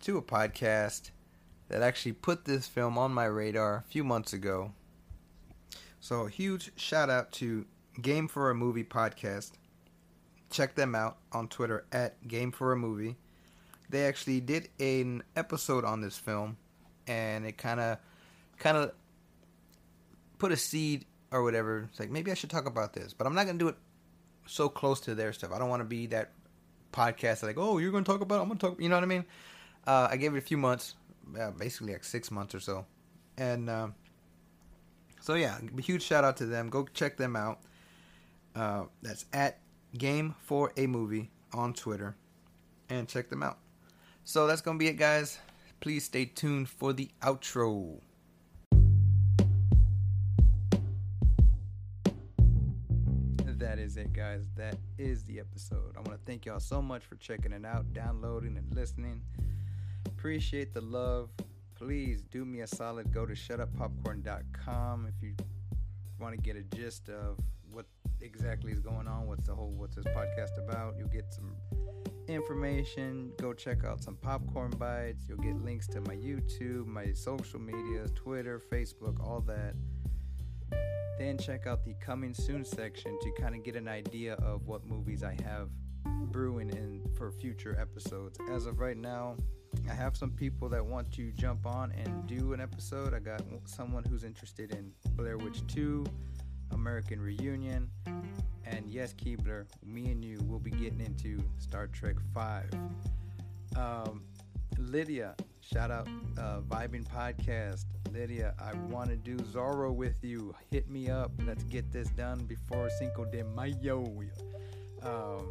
to 0.02 0.18
a 0.18 0.22
podcast 0.22 1.12
that 1.70 1.84
actually 1.84 2.14
put 2.14 2.46
this 2.46 2.68
film 2.68 2.98
on 2.98 3.14
my 3.14 3.26
radar 3.26 3.76
a 3.76 3.90
few 3.92 4.04
months 4.04 4.34
ago. 4.34 4.72
So, 6.00 6.26
a 6.26 6.30
huge 6.30 6.72
shout 6.76 7.12
out 7.12 7.32
to 7.34 7.68
Game 8.02 8.28
for 8.28 8.50
a 8.50 8.56
Movie 8.56 8.84
podcast. 8.84 9.52
Check 10.50 10.74
them 10.74 10.96
out 10.96 11.18
on 11.32 11.48
Twitter 11.48 11.86
at 11.92 12.28
Game 12.28 12.52
for 12.52 12.72
a 12.72 12.76
Movie. 12.76 13.16
They 13.92 14.08
actually 14.08 14.40
did 14.40 14.70
an 14.80 15.22
episode 15.36 15.86
on 15.86 16.02
this 16.02 16.18
film, 16.18 16.58
and 17.06 17.46
it 17.46 17.60
kind 17.60 17.80
of, 17.80 18.00
kind 18.58 18.76
of 18.76 18.92
put 20.40 20.52
a 20.52 20.58
seed 20.58 21.06
or 21.32 21.44
whatever. 21.44 21.88
It's 21.92 22.00
like 22.00 22.10
maybe 22.10 22.32
I 22.32 22.34
should 22.34 22.50
talk 22.50 22.66
about 22.66 22.94
this, 22.94 23.14
but 23.14 23.28
I'm 23.28 23.36
not 23.36 23.46
gonna 23.46 23.60
do 23.60 23.68
it 23.68 23.78
so 24.48 24.68
close 24.68 25.00
to 25.02 25.14
their 25.14 25.32
stuff. 25.32 25.52
I 25.54 25.60
don't 25.60 25.70
want 25.70 25.82
to 25.82 25.88
be 25.88 26.08
that 26.08 26.32
podcast 26.94 27.44
like, 27.44 27.58
oh, 27.58 27.80
you're 27.80 27.92
gonna 27.92 28.06
talk 28.06 28.22
about. 28.22 28.40
It, 28.40 28.42
I'm 28.44 28.48
gonna 28.48 28.60
talk. 28.60 28.80
You 28.80 28.88
know 28.88 28.96
what 28.96 29.04
I 29.04 29.08
mean? 29.08 29.26
Uh, 29.86 30.08
I 30.10 30.18
gave 30.18 30.34
it 30.36 30.38
a 30.38 30.42
few 30.42 30.58
months, 30.58 30.96
uh, 31.40 31.52
basically 31.52 31.92
like 31.92 32.04
six 32.06 32.32
months 32.32 32.56
or 32.56 32.62
so, 32.62 32.86
and 33.38 33.70
uh, 33.70 33.88
so 35.20 35.34
yeah, 35.34 35.58
huge 35.82 36.04
shout 36.04 36.24
out 36.24 36.38
to 36.38 36.46
them. 36.46 36.70
Go 36.70 36.88
check 36.94 37.18
them 37.18 37.36
out. 37.36 37.60
Uh, 38.56 38.84
that's 39.02 39.26
at 39.34 39.60
Game 39.98 40.36
for 40.44 40.72
a 40.78 40.88
Movie 40.88 41.32
on 41.54 41.74
Twitter, 41.74 42.16
and 42.90 43.08
check 43.08 43.30
them 43.30 43.44
out. 43.44 43.58
So 44.24 44.48
that's 44.48 44.62
gonna 44.62 44.80
be 44.80 44.88
it, 44.88 44.98
guys. 44.98 45.40
Please 45.82 46.06
stay 46.06 46.26
tuned 46.26 46.70
for 46.70 46.94
the 46.94 47.10
outro. 47.22 48.00
Guys. 54.14 54.48
That 54.56 54.78
is 54.98 55.24
the 55.24 55.40
episode. 55.40 55.96
I 55.98 56.02
want 56.02 56.12
to 56.12 56.26
thank 56.26 56.46
y'all 56.46 56.60
so 56.60 56.82
much 56.82 57.04
for 57.04 57.16
checking 57.16 57.52
it 57.52 57.66
out, 57.66 57.92
downloading, 57.94 58.58
and 58.58 58.74
listening. 58.74 59.22
Appreciate 60.06 60.74
the 60.74 60.82
love. 60.82 61.30
Please 61.76 62.22
do 62.22 62.46
me 62.46 62.62
a 62.62 62.68
solid. 62.68 63.12
Go 63.12 63.26
to 63.26 63.34
shutuppopcorn.com 63.34 65.08
if 65.08 65.24
you 65.24 65.34
want 66.20 66.36
to 66.36 66.42
get 66.42 66.56
a 66.56 66.62
gist 66.76 67.10
of 67.10 67.40
what 67.72 67.88
exactly 68.22 68.72
is 68.72 68.80
going 68.80 69.08
on. 69.08 69.28
What's 69.28 69.48
the 69.48 69.56
whole 69.56 69.72
what's 69.72 69.96
this 69.96 70.06
podcast 70.06 70.58
about? 70.60 70.96
You'll 70.98 71.08
get 71.08 71.34
some 71.34 71.56
information. 72.28 73.32
Go 73.42 73.52
check 73.54 73.84
out 73.84 74.04
some 74.04 74.16
popcorn 74.16 74.72
bites. 74.72 75.26
You'll 75.28 75.40
get 75.40 75.56
links 75.66 75.88
to 75.88 76.02
my 76.02 76.16
YouTube, 76.16 76.86
my 76.86 77.12
social 77.14 77.60
medias, 77.60 78.12
Twitter, 78.14 78.62
Facebook, 78.72 79.20
all 79.20 79.42
that. 79.42 79.74
Then 81.18 81.38
check 81.38 81.68
out 81.68 81.86
the 81.86 81.94
coming 81.96 82.34
soon 82.34 82.66
section 82.66 83.18
to 83.22 83.32
kind 83.42 83.56
of 83.56 83.64
get 83.64 83.76
an 83.76 83.88
idea 83.88 84.34
of 84.36 84.68
what 84.68 84.86
movies 84.86 85.24
I 85.24 85.38
have 85.44 85.70
brewing 86.32 86.70
in 86.70 87.02
for 87.16 87.32
future 87.32 87.78
episodes. 87.80 88.40
As 88.52 88.66
of 88.66 88.80
right 88.80 88.98
now, 88.98 89.38
I 89.90 89.94
have 89.94 90.16
some 90.16 90.32
people 90.32 90.70
that 90.70 90.86
want 90.86 91.12
to 91.14 91.32
jump 91.32 91.66
on 91.66 91.92
and 91.92 92.28
do 92.28 92.54
an 92.54 92.62
episode. 92.62 93.14
I 93.14 93.20
got 93.20 93.42
someone 93.66 94.04
who's 94.04 94.24
interested 94.24 94.72
in 94.72 94.92
Blair 95.16 95.38
Witch 95.38 95.66
2, 95.68 96.06
American 96.72 97.22
Reunion, 97.22 97.90
and 98.66 98.90
yes, 98.90 99.14
Keebler, 99.14 99.66
me 99.86 100.12
and 100.12 100.24
you 100.24 100.40
will 100.48 100.60
be 100.60 100.72
getting 100.72 101.02
into 101.02 101.44
Star 101.60 101.88
Trek 101.88 102.16
5. 102.34 102.70
Um, 103.76 104.24
Lydia, 104.78 105.36
shout 105.62 105.92
out 105.92 106.08
uh, 106.38 106.62
Vibing 106.62 107.06
Podcast. 107.08 107.86
Lydia, 108.12 108.54
I 108.60 108.74
want 108.90 109.10
to 109.10 109.16
do 109.16 109.38
Zorro 109.38 109.94
with 109.94 110.24
you. 110.24 110.54
Hit 110.72 110.90
me 110.90 111.10
up. 111.10 111.32
Let's 111.46 111.64
get 111.64 111.92
this 111.92 112.10
done 112.10 112.40
before 112.46 112.90
Cinco 113.00 113.26
de 113.26 113.44
Mayo. 113.44 114.06
Um, 115.02 115.48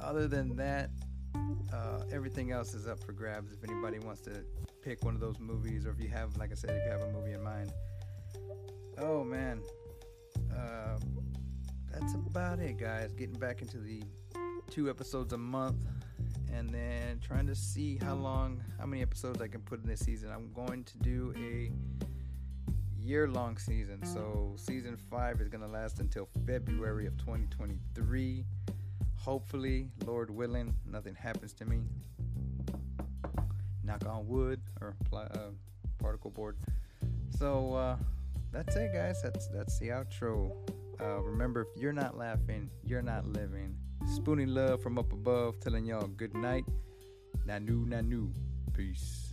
other 0.00 0.28
than 0.28 0.56
that, 0.56 0.90
uh, 1.72 2.04
everything 2.12 2.52
else 2.52 2.74
is 2.74 2.86
up 2.86 3.02
for 3.02 3.12
grabs. 3.12 3.52
If 3.52 3.64
anybody 3.68 3.98
wants 3.98 4.20
to 4.22 4.44
pick 4.82 5.04
one 5.04 5.14
of 5.14 5.20
those 5.20 5.38
movies, 5.38 5.86
or 5.86 5.90
if 5.90 6.00
you 6.00 6.08
have, 6.08 6.36
like 6.36 6.52
I 6.52 6.54
said, 6.54 6.70
if 6.70 6.84
you 6.84 6.90
have 6.90 7.02
a 7.02 7.12
movie 7.12 7.32
in 7.32 7.42
mind. 7.42 7.72
Oh 8.98 9.24
man, 9.24 9.62
uh, 10.54 10.98
that's 11.90 12.14
about 12.14 12.58
it, 12.58 12.78
guys. 12.78 13.12
Getting 13.12 13.38
back 13.38 13.62
into 13.62 13.78
the 13.78 14.02
two 14.70 14.88
episodes 14.88 15.32
a 15.32 15.38
month 15.38 15.84
and 16.52 16.68
then 16.70 17.18
trying 17.20 17.46
to 17.46 17.54
see 17.54 17.98
how 18.02 18.14
long, 18.14 18.62
how 18.78 18.86
many 18.86 19.02
episodes 19.02 19.40
I 19.40 19.48
can 19.48 19.60
put 19.62 19.82
in 19.82 19.88
this 19.88 20.00
season. 20.00 20.30
I'm 20.30 20.52
going 20.52 20.84
to 20.84 20.98
do 20.98 21.34
a 21.36 21.72
year 23.00 23.26
long 23.26 23.56
season. 23.56 24.04
So, 24.04 24.54
season 24.56 24.96
five 24.96 25.40
is 25.40 25.48
going 25.48 25.62
to 25.62 25.68
last 25.68 25.98
until 25.98 26.28
February 26.46 27.06
of 27.06 27.16
2023. 27.16 28.44
Hopefully, 29.16 29.88
Lord 30.04 30.30
willing, 30.30 30.74
nothing 30.86 31.14
happens 31.14 31.52
to 31.54 31.64
me. 31.64 31.80
Knock 33.82 34.06
on 34.06 34.26
wood 34.28 34.60
or 34.80 34.94
uh, 35.12 35.50
particle 35.98 36.30
board. 36.30 36.56
So, 37.38 37.74
uh, 37.74 37.96
that's 38.52 38.76
it, 38.76 38.92
guys. 38.92 39.22
That's 39.22 39.48
that's 39.48 39.78
the 39.78 39.88
outro. 39.88 40.52
Uh, 41.00 41.20
remember, 41.20 41.62
if 41.62 41.80
you're 41.80 41.92
not 41.92 42.16
laughing, 42.16 42.70
you're 42.84 43.02
not 43.02 43.26
living. 43.26 43.76
Spooning 44.06 44.48
love 44.48 44.82
from 44.82 44.98
up 44.98 45.12
above, 45.12 45.60
telling 45.60 45.86
y'all 45.86 46.06
good 46.06 46.34
night. 46.34 46.64
Nanu, 47.46 47.86
nanu. 47.86 48.30
Peace. 48.74 49.32